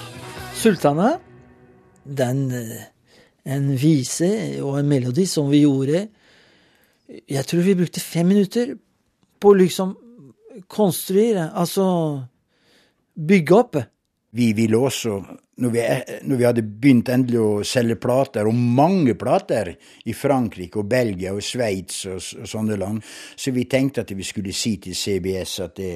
[0.59, 1.13] Sultana,
[2.03, 2.81] den eh,
[3.47, 4.27] en vise
[4.59, 6.07] og en melodi som vi gjorde
[7.29, 8.75] Jeg tror vi brukte fem minutter
[9.39, 9.95] på å liksom
[10.67, 11.85] konstruere, altså
[13.15, 13.79] bygge opp.
[14.31, 15.21] Vi ville også,
[15.55, 15.81] når vi,
[16.25, 19.69] når vi hadde begynt endelig å selge plater, og mange plater
[20.09, 23.03] i Frankrike og Belgia og Sveits og, og sånne land,
[23.35, 25.93] så vi tenkte at vi skulle si til CBS at det,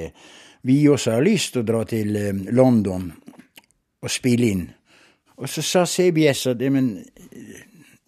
[0.68, 3.10] vi også har lyst til å dra til eh, London
[4.04, 4.68] og spille inn.
[5.38, 6.92] Og så sa CBS at ja, men,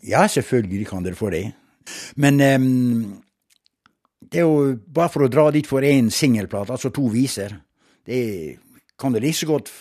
[0.05, 1.43] ja, selvfølgelig kan dere få det.
[2.21, 3.19] Men um,
[4.21, 7.55] det er jo bare for å dra dit for én singelplate, altså to viser.
[8.05, 8.21] Det
[8.99, 9.71] kan dere like så godt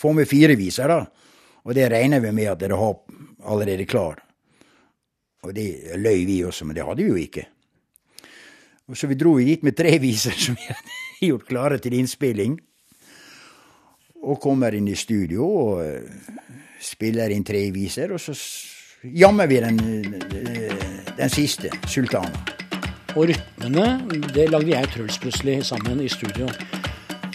[0.00, 1.06] f- få med fire viser, da.
[1.64, 2.94] Og det regner vi med at dere har
[3.44, 4.16] allerede klar.
[5.42, 7.46] Og det løy vi også, men det hadde vi jo ikke.
[8.88, 12.58] Og Så vi dro dit med tre viser som vi hadde gjort klare til innspilling.
[14.22, 16.02] Og kommer inn i studio og eh,
[16.80, 18.34] spiller inn tre viser, og så
[19.04, 19.78] jammer vi den,
[20.34, 20.74] eh,
[21.16, 22.56] den siste, 'Sultana'.
[23.16, 26.46] Og rytmene, det lagde jeg og Truls plutselig sammen i studio.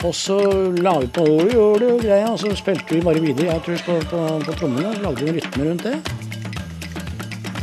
[0.05, 0.35] Og så
[0.85, 3.79] la vi på «Oi, gjør og greia, og så spilte vi bare videre, jeg tror,
[3.87, 4.91] på, på, på trommene.
[4.91, 5.95] og Lagde en rytme rundt det.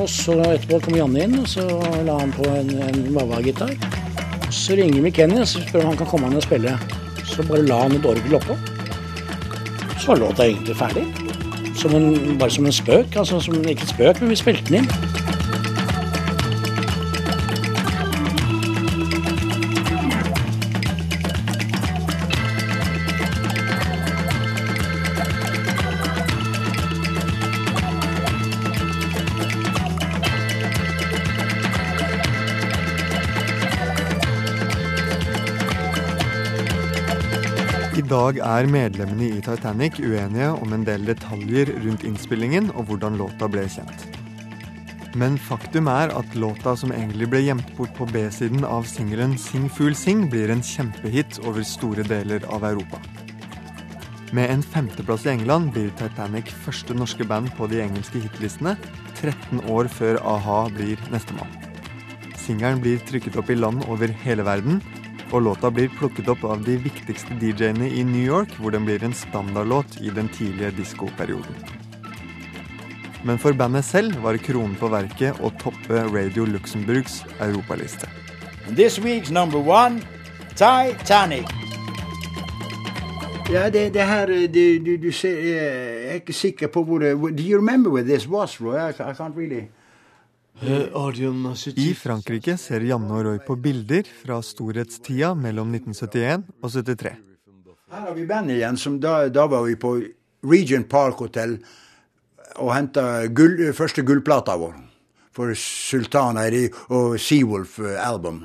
[0.00, 1.66] Og så etterpå kom Janne inn, og så
[2.02, 3.76] la han på en, en Wawa-gitar.
[4.50, 6.74] Så ringer vi Kenny og spør om han kan komme han og spille.
[7.30, 8.58] Så bare la han et orgel oppå.
[10.00, 11.06] Så var låta egentlig ferdig.
[11.78, 13.16] Som en, bare som en spøk.
[13.16, 15.21] altså som, Ikke spøk, men vi spilte den inn.
[38.12, 43.48] Dag er medlemmene i Titanic uenige om en del detaljer rundt innspillingen og hvordan låta
[43.48, 44.04] ble kjent.
[45.16, 49.68] Men faktum er at låta som egentlig ble gjemt bort på B-siden av singelen Sing
[49.72, 53.00] Fool Sing, blir en kjempehit over store deler av Europa.
[54.36, 58.76] Med en femteplass i England blir Titanic første norske band på de engelske hitlistene,
[59.20, 61.60] 13 år før a-ha blir nestemann.
[62.40, 64.80] Singelen blir trykket opp i land over hele verden,
[65.32, 69.04] og låta blir plukket opp av de viktigste DJ-ene i New York, hvor den blir
[69.04, 71.56] en standardlåt i den tidlige diskoperioden.
[73.24, 78.10] Men for bandet selv var kronen på verket å toppe Radio Luxemburgs europaliste.
[78.76, 80.02] This week's number one,
[80.54, 81.48] Titanic.
[83.52, 87.14] Ja, det, det her du, du, du ser, Jeg er ikke sikker på hvor det
[87.36, 88.76] Do you remember where this was, Roy?
[88.76, 89.68] I, I can't really
[90.62, 97.14] I Frankrike ser Janne og Roy på bilder fra storhetstida mellom 1971 og 73.
[97.92, 99.96] Her har vi bandet igjen, som da, da var vi på
[100.46, 101.56] Regent Park Hotel
[102.62, 104.78] og henta gull, første gullplata vår
[105.34, 108.44] for Sultan Eiri og Seawolf eh, album.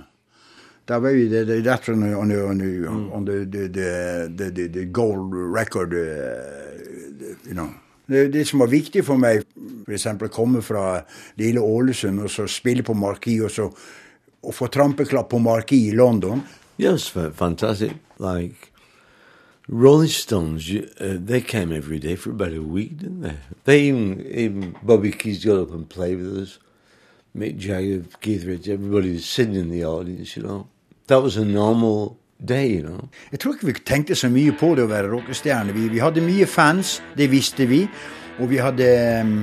[0.87, 3.91] Da var vi det, det, that's on, on, on, on the, the, the,
[4.37, 7.69] the, the, the gold record, uh, you know.
[8.07, 9.43] Det, det som var viktig for meg,
[9.87, 10.07] f.eks.
[10.07, 11.01] å komme fra
[11.39, 13.67] lille Ålesund og så spille på Marquis, og så
[14.47, 16.45] å få trampeklapp på Marquis i London
[16.77, 17.93] Yes, fantastic.
[18.19, 18.71] Like
[19.67, 23.37] Rolling Stones, you, uh, they came every day for about a week, didn't they?
[23.65, 26.59] They even, even Bobby Keys got up and played with us.
[27.35, 30.67] Mick Jagger, Keith Richards, everybody was sitting in the audience, you know.
[31.07, 32.97] That was a normal day, da?
[33.31, 35.75] Jeg tror ikke vi tenkte så mye på det å være rockestjerne.
[35.75, 37.83] Vi, vi hadde mye fans, det visste vi.
[38.37, 38.87] Og vi hadde
[39.25, 39.37] um,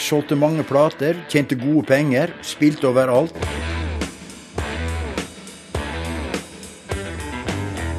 [0.00, 3.36] solgte mange plater, tjente gode penger, spilte overalt.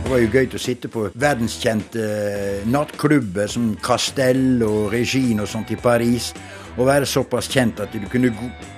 [0.02, 5.48] Det var jo gøy å sitte på verdenskjente eh, nattklubber som Castell og Regine og
[5.48, 6.34] sånt i Paris.
[6.76, 8.34] Og være såpass kjent at du kunne,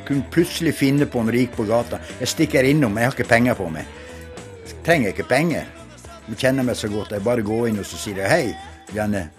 [0.06, 1.98] kunne plutselig finne på når du gikk på gata.
[2.22, 3.90] Jeg stikker innom, jeg har ikke penger på meg.
[4.84, 5.68] Trenger ikke penger.
[6.28, 7.14] Du kjenner meg så godt.
[7.16, 9.30] Jeg bare går inn og så sier jeg, hei, Janne.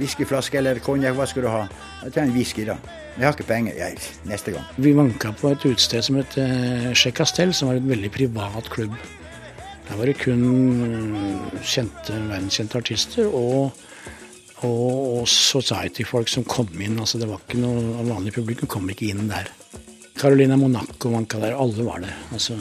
[0.00, 1.62] Whiskyflaske eller konjakk, hva skal du ha?
[2.02, 2.78] Jeg trenger whisky, da.
[3.12, 3.76] Jeg har ikke penger.
[3.76, 4.68] Jeg, neste gang.
[4.82, 8.70] Vi vanka på et utested som het eh, Chez Castel, som var et veldig privat
[8.72, 8.96] klubb.
[9.88, 10.44] Der var det kun
[10.88, 13.76] eh, kjente, verdenskjente artister og,
[14.64, 16.98] og, og society-folk som kom inn.
[16.98, 19.52] Altså det var ikke noe vanlig publikum kom ikke inn der.
[20.18, 22.12] Carolina Monaco vanka der, alle var det.
[22.32, 22.56] Altså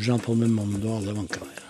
[0.00, 1.64] Jean-Paul Belmondo, alle vanka der.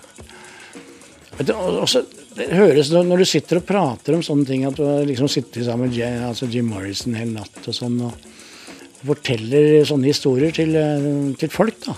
[1.38, 2.02] Du, også,
[2.34, 5.86] det høres Når du sitter og prater om sånne ting, at du liksom sittet sammen
[5.86, 11.34] med Jim, altså Jim Morrison hele natt og sånn, og forteller sånne historier til, eh,
[11.38, 11.94] til folk, da.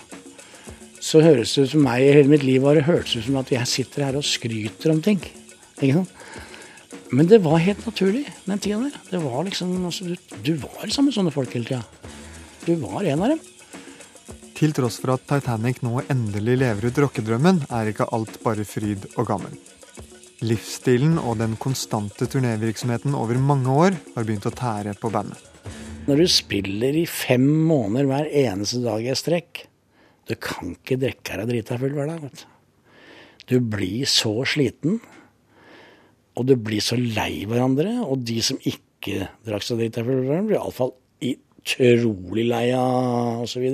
[1.00, 3.48] Så høres det ut som meg i hele mitt liv har det ut som at
[3.55, 5.22] jeg sitter her og skryter om ting.
[5.81, 6.12] Ikke sant?
[7.11, 8.98] Men det var helt naturlig den tida der.
[9.11, 11.83] Det var liksom, altså, du, du var sammen med sånne folk hele tida.
[12.66, 13.40] Du var en av dem.
[14.61, 19.07] Til tross for at Titanic nå endelig lever ut rockedrømmen, er ikke alt bare fryd
[19.14, 19.55] og gammen.
[20.44, 25.40] Livsstilen og den konstante turnévirksomheten over mange år har begynt å tære på bandet.
[26.09, 29.64] Når du spiller i fem måneder hver eneste dag i et strekk,
[30.29, 32.23] du kan ikke drikke deg drita full hver dag.
[32.25, 32.46] vet du.
[33.51, 35.01] Du blir så sliten,
[36.37, 37.96] og du blir så lei hverandre.
[38.05, 40.94] Og de som ikke drakk seg drita full blir iallfall
[41.61, 43.66] utrolig lei av osv.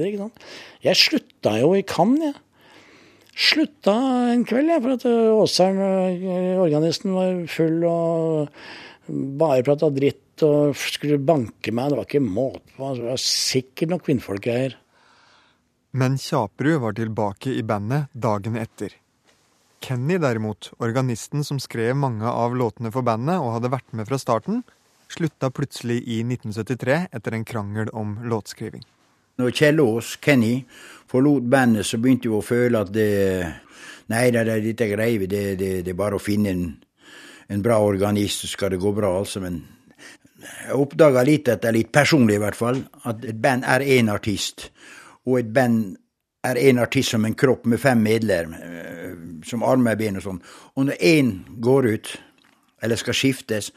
[0.85, 2.43] Jeg slutta jo i Cannes, jeg.
[3.37, 3.93] Slutta
[4.33, 5.05] en kveld, jeg, for at
[5.37, 8.55] Åsern, eh, organisten, var full og
[9.37, 11.91] bare prata dritt og skulle banke meg.
[11.91, 12.95] Det var ikke måte på.
[12.97, 14.77] Det var sikkert noen kvinnfolkgreier.
[15.97, 18.97] Men Kjaperud var tilbake i bandet dagen etter.
[19.85, 24.19] Kenny derimot, organisten som skrev mange av låtene for bandet og hadde vært med fra
[24.21, 24.65] starten,
[25.13, 28.85] slutta plutselig i 1973 etter en krangel om låtskriving.
[29.37, 30.65] Når Kjell Aas, Kenny,
[31.11, 33.13] forlot bandet, så begynte vi å føle at det
[34.07, 35.27] Nei, det, dette greier vi.
[35.27, 36.67] Det, det, det er bare å finne en,
[37.51, 39.43] en bra organist, så skal det gå bra, altså.
[39.43, 39.57] Men
[40.47, 42.79] jeg oppdaga litt etter litt personlig, i hvert fall,
[43.11, 44.69] at et band er én artist.
[45.27, 45.97] Og et band
[46.47, 50.43] er én artist som en kropp med fem medlemmer, eh, som armer, ben og sånn.
[50.77, 51.33] Og når én
[51.63, 52.13] går ut,
[52.87, 53.73] eller skal skiftes,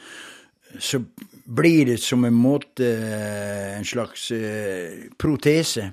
[0.78, 1.02] så
[1.44, 5.90] blir det som en måte eh, en slags eh, protese.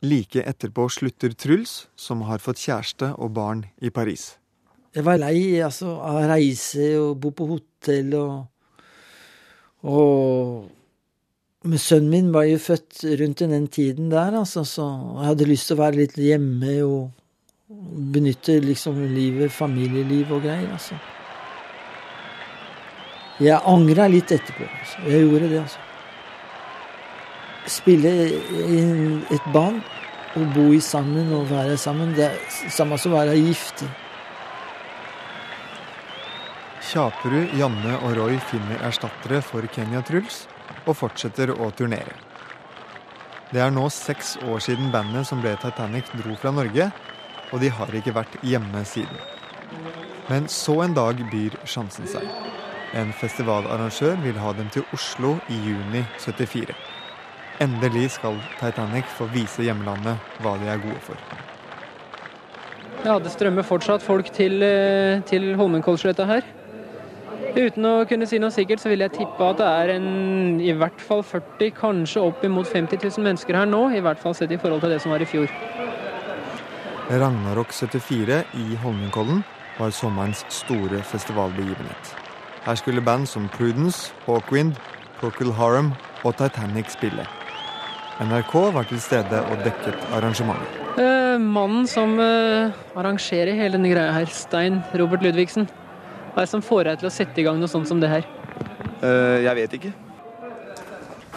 [0.00, 4.38] Like etterpå slutter Truls, som har fått kjæreste og barn i Paris.
[4.96, 8.32] Jeg var lei altså, av å reise og bo på hotell og
[9.80, 10.68] Og
[11.64, 14.84] Men sønnen min var jo født rundt i den tiden der, altså, så
[15.20, 17.10] jeg hadde lyst til å være litt hjemme og,
[17.70, 20.96] Benytte liksom livet, familieliv og greier, altså.
[23.40, 24.66] Jeg angra litt etterpå.
[24.68, 25.06] Altså.
[25.08, 25.86] Jeg gjorde det, altså.
[27.70, 28.12] Spille
[28.66, 28.80] i
[29.32, 29.80] et band
[30.38, 33.84] og bo i sammen og være sammen, det er samme som å være gift.
[36.90, 40.44] Kjaperud, Janne og Roy finner erstattere for Kenya Truls
[40.86, 42.16] og fortsetter å turnere.
[43.50, 46.90] Det er nå seks år siden bandet som ble Titanic dro fra Norge,
[47.50, 49.22] og de har ikke vært hjemme siden.
[50.30, 52.26] Men så en dag byr sjansen seg.
[52.94, 56.74] En festivalarrangør vil ha dem til Oslo i juni 74.
[57.62, 61.20] Endelig skal Titanic få vise hjemlandet hva de er gode for.
[63.04, 66.42] Ja, det strømmer fortsatt folk til, eh, til Holmenkollsletta her.
[67.56, 70.72] Uten å kunne si noe sikkert, så vil jeg tippe at det er en, i
[70.72, 73.90] hvert fall 40, kanskje opp imot 50 000 mennesker her nå.
[73.94, 75.48] I hvert fall sett i forhold til det som var i fjor.
[77.10, 79.44] Ragnarok 74 i Holmenkollen
[79.78, 82.29] var sommerens store festivalbegivenhet.
[82.64, 84.74] Her skulle band som Prudence, Hawkwind,
[85.20, 85.92] Procol Harum
[86.24, 87.24] og Titanic spille.
[88.20, 90.76] NRK var til stede og dekket arrangementet.
[91.00, 95.64] Eh, mannen som eh, arrangerer hele denne greia her, Stein Robert Ludvigsen.
[96.34, 98.12] Hva er det som får deg til å sette i gang noe sånt som det
[98.12, 98.28] her?
[99.00, 99.92] Eh, jeg vet ikke.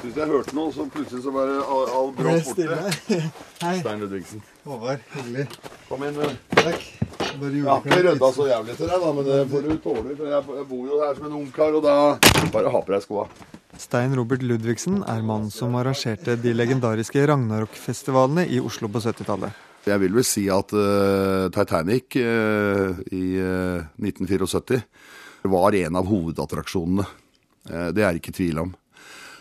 [0.03, 2.75] Syns jeg hørte noe, så plutselig så var det all, all stille.
[2.75, 3.21] borte.
[3.63, 3.77] Hei.
[3.79, 4.43] Stein Ludvigsen.
[4.67, 5.47] Håvard, hyggelig.
[5.87, 6.19] Kom inn.
[6.19, 6.35] eh.
[6.59, 7.22] Takk.
[7.33, 10.15] Jeg har ikke rydda så jævlig til deg, da, men det får du tåle.
[10.19, 11.95] For jeg, bor jo her som en ungkar, og da
[12.53, 13.25] bare ha på deg skoa.
[13.81, 19.63] Stein Robert Ludvigsen er mannen som arrangerte de legendariske Ragnarok-festivalene i Oslo på 70-tallet.
[19.89, 24.79] Jeg vil vel si at uh, Titanic uh, i uh, 1974
[25.49, 27.03] var en av hovedattraksjonene.
[27.69, 28.71] Eh, det er ikke tvil om.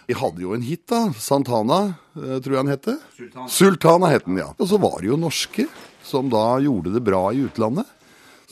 [0.09, 1.05] Vi hadde jo en hit, da.
[1.19, 2.89] Santana, eh, tror jeg han het.
[3.17, 3.49] Sultana.
[3.49, 4.51] Sultana het den, ja.
[4.59, 5.69] Og så var det jo norske
[6.07, 7.89] som da gjorde det bra i utlandet.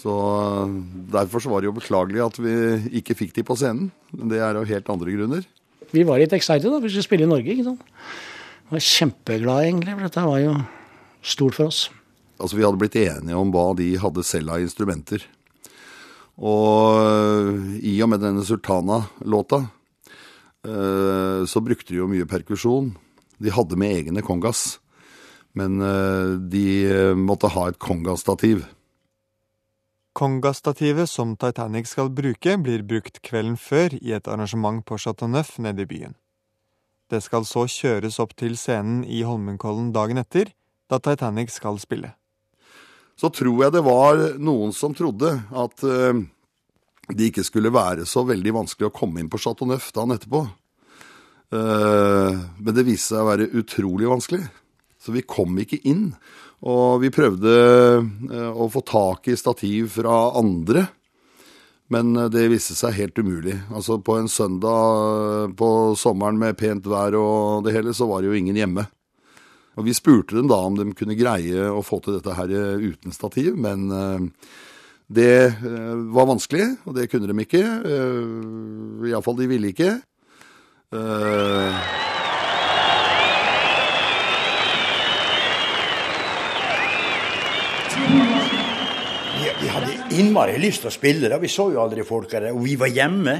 [0.01, 0.75] Så eh,
[1.13, 2.55] Derfor så var det jo beklagelig at vi
[3.03, 3.91] ikke fikk de på scenen.
[4.11, 5.47] Det er av helt andre grunner.
[5.91, 7.51] Vi var litt excited da, vi skulle spille i Norge.
[7.51, 7.83] ikke sant?
[8.71, 10.55] Jeg var kjempeglad, egentlig, for dette var jo
[11.27, 11.81] stort for oss.
[12.41, 15.27] Altså Vi hadde blitt enige om hva de hadde selv av instrumenter.
[16.41, 19.59] Og øh, i og med denne Sultana-låta
[20.65, 22.95] øh, så brukte de jo mye perkusjon.
[23.41, 24.79] De hadde med egne kongas,
[25.59, 28.65] men øh, de øh, måtte ha et kongastativ.
[30.15, 35.59] Kongastativet som Titanic skal bruke, blir brukt kvelden før i et arrangement på Chateau Neuf
[35.59, 36.17] nede i byen.
[37.11, 40.53] Det skal så kjøres opp til scenen i Holmenkollen dagen etter,
[40.91, 42.13] da Titanic skal spille.
[43.19, 46.23] Så tror jeg det var noen som trodde at øh,
[47.11, 50.45] det ikke skulle være så veldig vanskelig å komme inn på Chateau Neuf dagen etterpå.
[51.51, 54.45] Eh, men det viste seg å være utrolig vanskelig.
[55.01, 56.11] Så vi kom ikke inn.
[56.69, 57.53] Og vi prøvde
[58.31, 60.85] eh, å få tak i stativ fra andre.
[61.93, 63.57] Men eh, det viste seg helt umulig.
[63.73, 65.05] Altså På en søndag
[65.47, 68.85] eh, på sommeren med pent vær og det hele, så var det jo ingen hjemme.
[69.79, 72.51] Og Vi spurte dem da om de kunne greie å få til dette her
[72.83, 73.87] uten stativ, men
[75.07, 75.55] det
[76.11, 77.63] var vanskelig, og det kunne de ikke.
[79.09, 79.95] Iallfall de ville ikke.
[89.41, 91.39] Vi, vi hadde innmari lyst til å spille, da.
[91.41, 92.51] vi så jo aldri folk her.
[92.53, 93.37] Og vi var hjemme.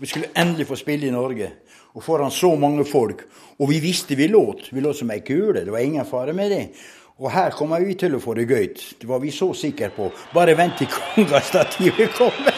[0.00, 1.50] Vi skulle endelig få spille i Norge.
[1.94, 3.26] Og foran så mange folk.
[3.60, 4.68] Og vi visste vi låt.
[4.72, 5.64] Vi låt som ei kule.
[5.64, 6.62] Det var ingen fare med det.
[7.22, 8.64] Og her kommer vi til å få det gøy.
[8.98, 10.08] Det var vi så sikre på.
[10.34, 12.56] Bare vent til kongastativet kommer.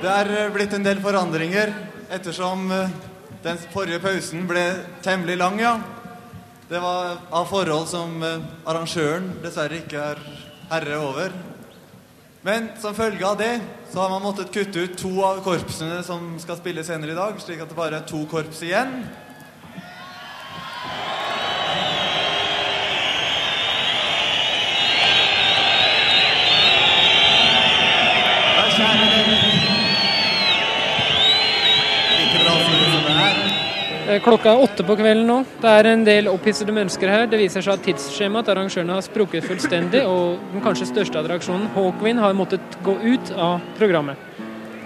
[0.00, 1.74] Det er blitt en del forandringer
[2.12, 2.96] ettersom eh,
[3.44, 4.62] den forrige pausen ble
[5.04, 5.74] temmelig lang, ja.
[6.64, 10.22] Det var av forhold som eh, arrangøren dessverre ikke er
[10.70, 11.34] herre over.
[12.44, 13.52] Men som følge av det
[13.92, 17.36] så har man måttet kutte ut to av korpsene som skal spille senere i dag,
[17.40, 18.96] slik at det bare er to korps igjen.
[34.22, 35.36] Klokka er åtte på kvelden nå.
[35.62, 37.24] Det er en del opphissede mennesker her.
[37.30, 41.66] Det viser seg at tidsskjemaet til arrangørene har sprukket fullstendig, og den kanskje største attraksjonen,
[41.74, 44.20] Hawkwind, har måttet gå ut av programmet.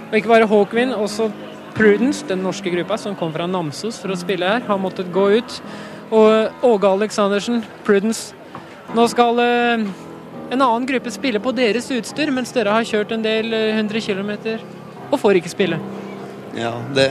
[0.09, 1.29] Og ikke bare Hawkwind, også
[1.77, 5.29] Prudence, den norske gruppa som kom fra Namsos for å spille her, har måttet gå
[5.39, 5.59] ut.
[6.09, 8.33] Og Åge Aleksandersen, Prudence,
[8.97, 9.89] nå skal eh,
[10.49, 14.01] en annen gruppe spille på deres utstyr, mens dere har kjørt en del eh, hundre
[14.01, 14.65] kilometer
[15.11, 15.81] og får ikke spille.
[16.57, 17.11] Ja, det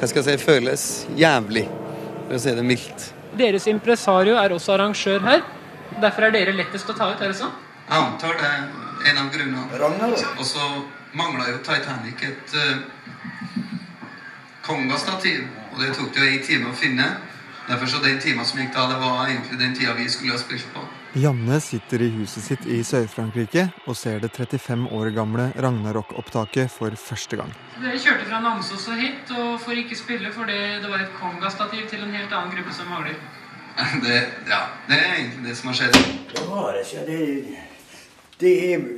[0.00, 0.84] hva skal jeg si, føles
[1.18, 1.66] jævlig,
[2.26, 3.08] for å si det mildt.
[3.36, 5.42] Deres impresario er også arrangør her.
[6.00, 7.52] Derfor er dere lettest å ta ut, er det sånn?
[7.90, 10.22] Jeg antar det er en av grunnene.
[10.38, 10.68] Og så
[11.18, 12.80] mangla jo Titanic et uh,
[14.64, 17.10] kongastativ, og det tok det jo en time å finne.
[17.68, 20.40] Derfor så den timen som gikk da, det var egentlig den tida vi skulle ha
[20.40, 20.86] spilt på.
[21.18, 26.94] Janne sitter i huset sitt i Sør-Frankrike og ser det 35 år gamle Ragnarok-opptaket for
[26.94, 27.50] første gang.
[27.80, 31.88] Dere kjørte fra Namsos og hit og får ikke spille fordi det var et Konga-stativ
[31.90, 33.18] til en helt annen gruppe som mangler.
[34.04, 35.98] Det, ja, det er egentlig det som har skjedd.
[36.30, 37.58] Det var det, det,
[38.42, 38.88] det er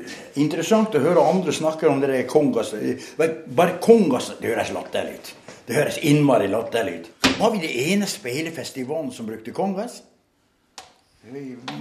[0.42, 2.74] interessant å høre andre snakke om det der kongas.
[3.16, 5.34] Bare kongas det høres latterlig ut.
[5.68, 7.12] Det høres innmari latterlig ut.
[7.38, 10.02] Var vi det eneste på hele festivalen som brukte kongas?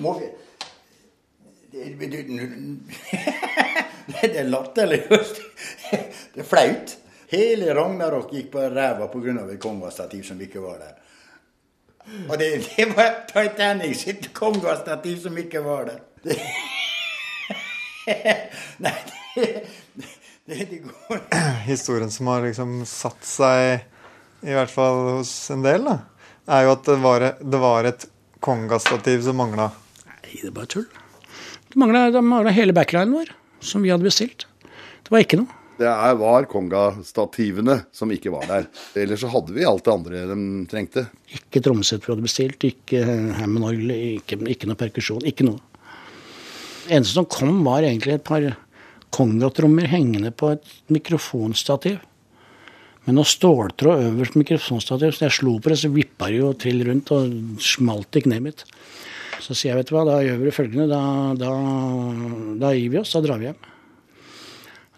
[0.02, 0.26] Må vi
[4.22, 5.04] det er latterlig.
[6.34, 6.98] Det er flaut.
[7.32, 9.46] Hele Ragnarok gikk på ræva pga.
[9.52, 10.98] et kongastativ som ikke var der.
[12.28, 16.00] Og det, det var Titanic sitt kongastativ som ikke var der.
[16.24, 16.38] Det,
[18.86, 18.98] nei,
[19.36, 19.48] det,
[20.46, 21.22] det, det går
[21.66, 23.86] Historien som har liksom satt seg,
[24.44, 25.98] i hvert fall hos en del, da,
[26.52, 28.08] er jo at det var, det var et
[28.42, 29.70] kongastativ som mangla.
[30.10, 30.88] Nei, det er bare tull.
[31.72, 33.32] Det mangla, det hele backlinen vår,
[33.64, 34.48] som vi hadde bestilt.
[35.06, 35.58] Det var ikke noe.
[35.82, 35.90] Det
[36.20, 38.68] var kongastativene som ikke var der.
[39.02, 40.36] Ellers så hadde vi alt det andre de
[40.70, 41.08] trengte.
[41.34, 43.02] Ikke trommesett vi hadde bestilt, ikke
[43.40, 45.58] Hammond-orgel, ikke, ikke noe perkusjon, ikke noe.
[46.86, 48.46] Det eneste som kom, var egentlig et par
[49.16, 51.98] kongatrommer hengende på et mikrofonstativ.
[53.08, 56.52] Med noe ståltråd øverst på mikrofonstativet, så jeg slo på det, så vippa det jo
[56.62, 58.64] til rundt og smalt i kneet mitt.
[59.42, 61.02] Så sier jeg, vet du hva, da gjør vi følgende, da,
[61.40, 61.54] da,
[62.62, 63.68] da gir vi oss, da drar vi hjem.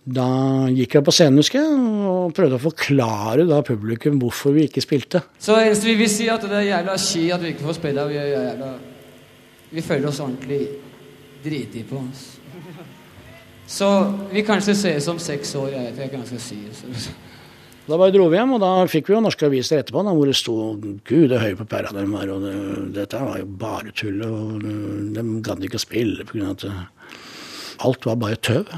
[0.04, 0.28] Da
[0.68, 1.80] gikk jeg på scenen, husker jeg,
[2.12, 5.24] og prøvde å forklare da publikum hvorfor vi ikke spilte.
[5.40, 8.08] Så eneste vi vil si, at det er jævla ski at vi ikke får spille.
[8.12, 8.72] Vi, er jævla,
[9.72, 10.66] vi føler oss ordentlig
[11.46, 12.26] driti på oss.
[13.74, 13.88] Så
[14.28, 16.60] vi kanskje ses om seks år, jeg vet ikke jeg jeg skal si.
[16.76, 17.16] Så.
[17.84, 20.30] Da bare dro vi hjem, og da fikk vi jo norske aviser etterpå da, hvor
[20.30, 22.56] det sto 'Gud, det er høy på pæra dem her', og det,
[22.96, 26.52] dette var jo bare tull, og de gadd ikke å spille pga.
[26.52, 26.64] at
[27.84, 28.72] alt var bare tøv.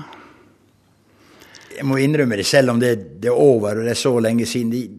[1.77, 4.45] Jeg må innrømme det, selv om det, det er over og det er så lenge
[4.45, 4.71] siden.
[4.71, 4.89] Det,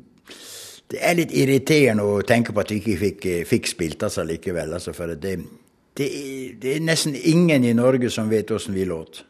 [0.92, 4.74] det er litt irriterende å tenke på at vi ikke fikk, fikk spilt altså likevel.
[4.76, 5.38] Altså, for det,
[5.96, 6.10] det,
[6.62, 9.24] det er nesten ingen i Norge som vet åssen vi låt.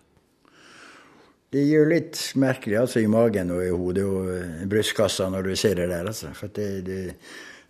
[1.54, 4.30] Det gjør litt merkelig altså, i magen og i hodet og
[4.64, 6.08] i brystkassa når du ser det der.
[6.10, 6.32] Altså.
[6.34, 6.98] For det, det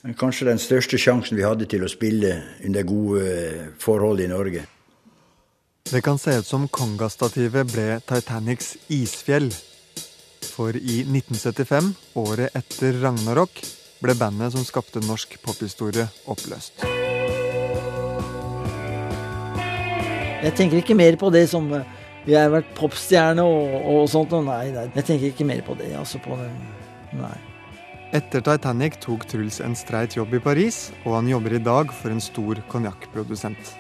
[0.07, 2.33] er kanskje den største sjansen vi hadde til å spille
[2.65, 3.27] under gode
[3.83, 4.65] forhold i Norge.
[5.87, 9.53] Det kan se ut som Kongastativet ble Titanics isfjell.
[10.57, 13.61] For i 1975, året etter Ragnarok,
[14.01, 16.81] ble bandet som skapte norsk pophistorie, oppløst.
[20.47, 21.69] Jeg tenker ikke mer på det som
[22.27, 24.35] vi har vært popstjerne og, og sånt.
[24.37, 25.93] Og nei, nei, jeg tenker ikke mer på det.
[25.99, 26.55] Altså på den,
[27.21, 27.35] nei.
[28.15, 32.15] Etter Titanic tok Truls en streit jobb i Paris, og han jobber i dag for
[32.15, 33.75] en stor konjakkprodusent.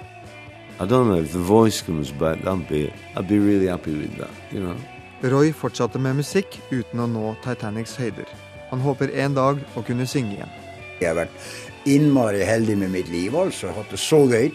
[0.78, 2.44] I don't know if the voice comes back.
[2.44, 4.76] I'd be, I'd be really happy with that, you know.
[5.22, 8.28] Roy fortsatte med musikk uten å nå Titanics høyder.
[8.68, 10.52] Han håper en dag å kunne synge igjen.
[11.00, 13.72] Jeg har vært innmari heldig med mitt liv, altså.
[13.72, 14.50] Hatt det så gøy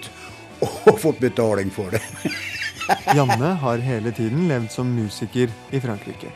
[0.61, 2.03] og fått betaling for det.
[3.15, 6.31] Janne har hele tiden levd som musiker i Frankrike.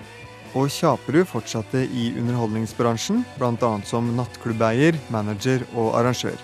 [0.56, 3.72] Og Kjaperud fortsatte i underholdningsbransjen, bl.a.
[3.88, 6.38] som nattklubbeier, manager og arrangør.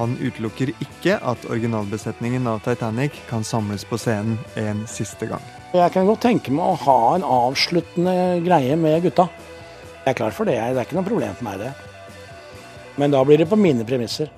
[0.00, 5.44] Han utelukker ikke at originalbesetningen av Titanic kan samles på scenen en siste gang.
[5.76, 8.14] Jeg kan godt tenke meg å ha en avsluttende
[8.44, 9.28] greie med gutta.
[10.04, 11.72] Jeg er klar for det, det er ikke noe problem for meg det.
[13.00, 14.32] Men da blir det på mine premisser.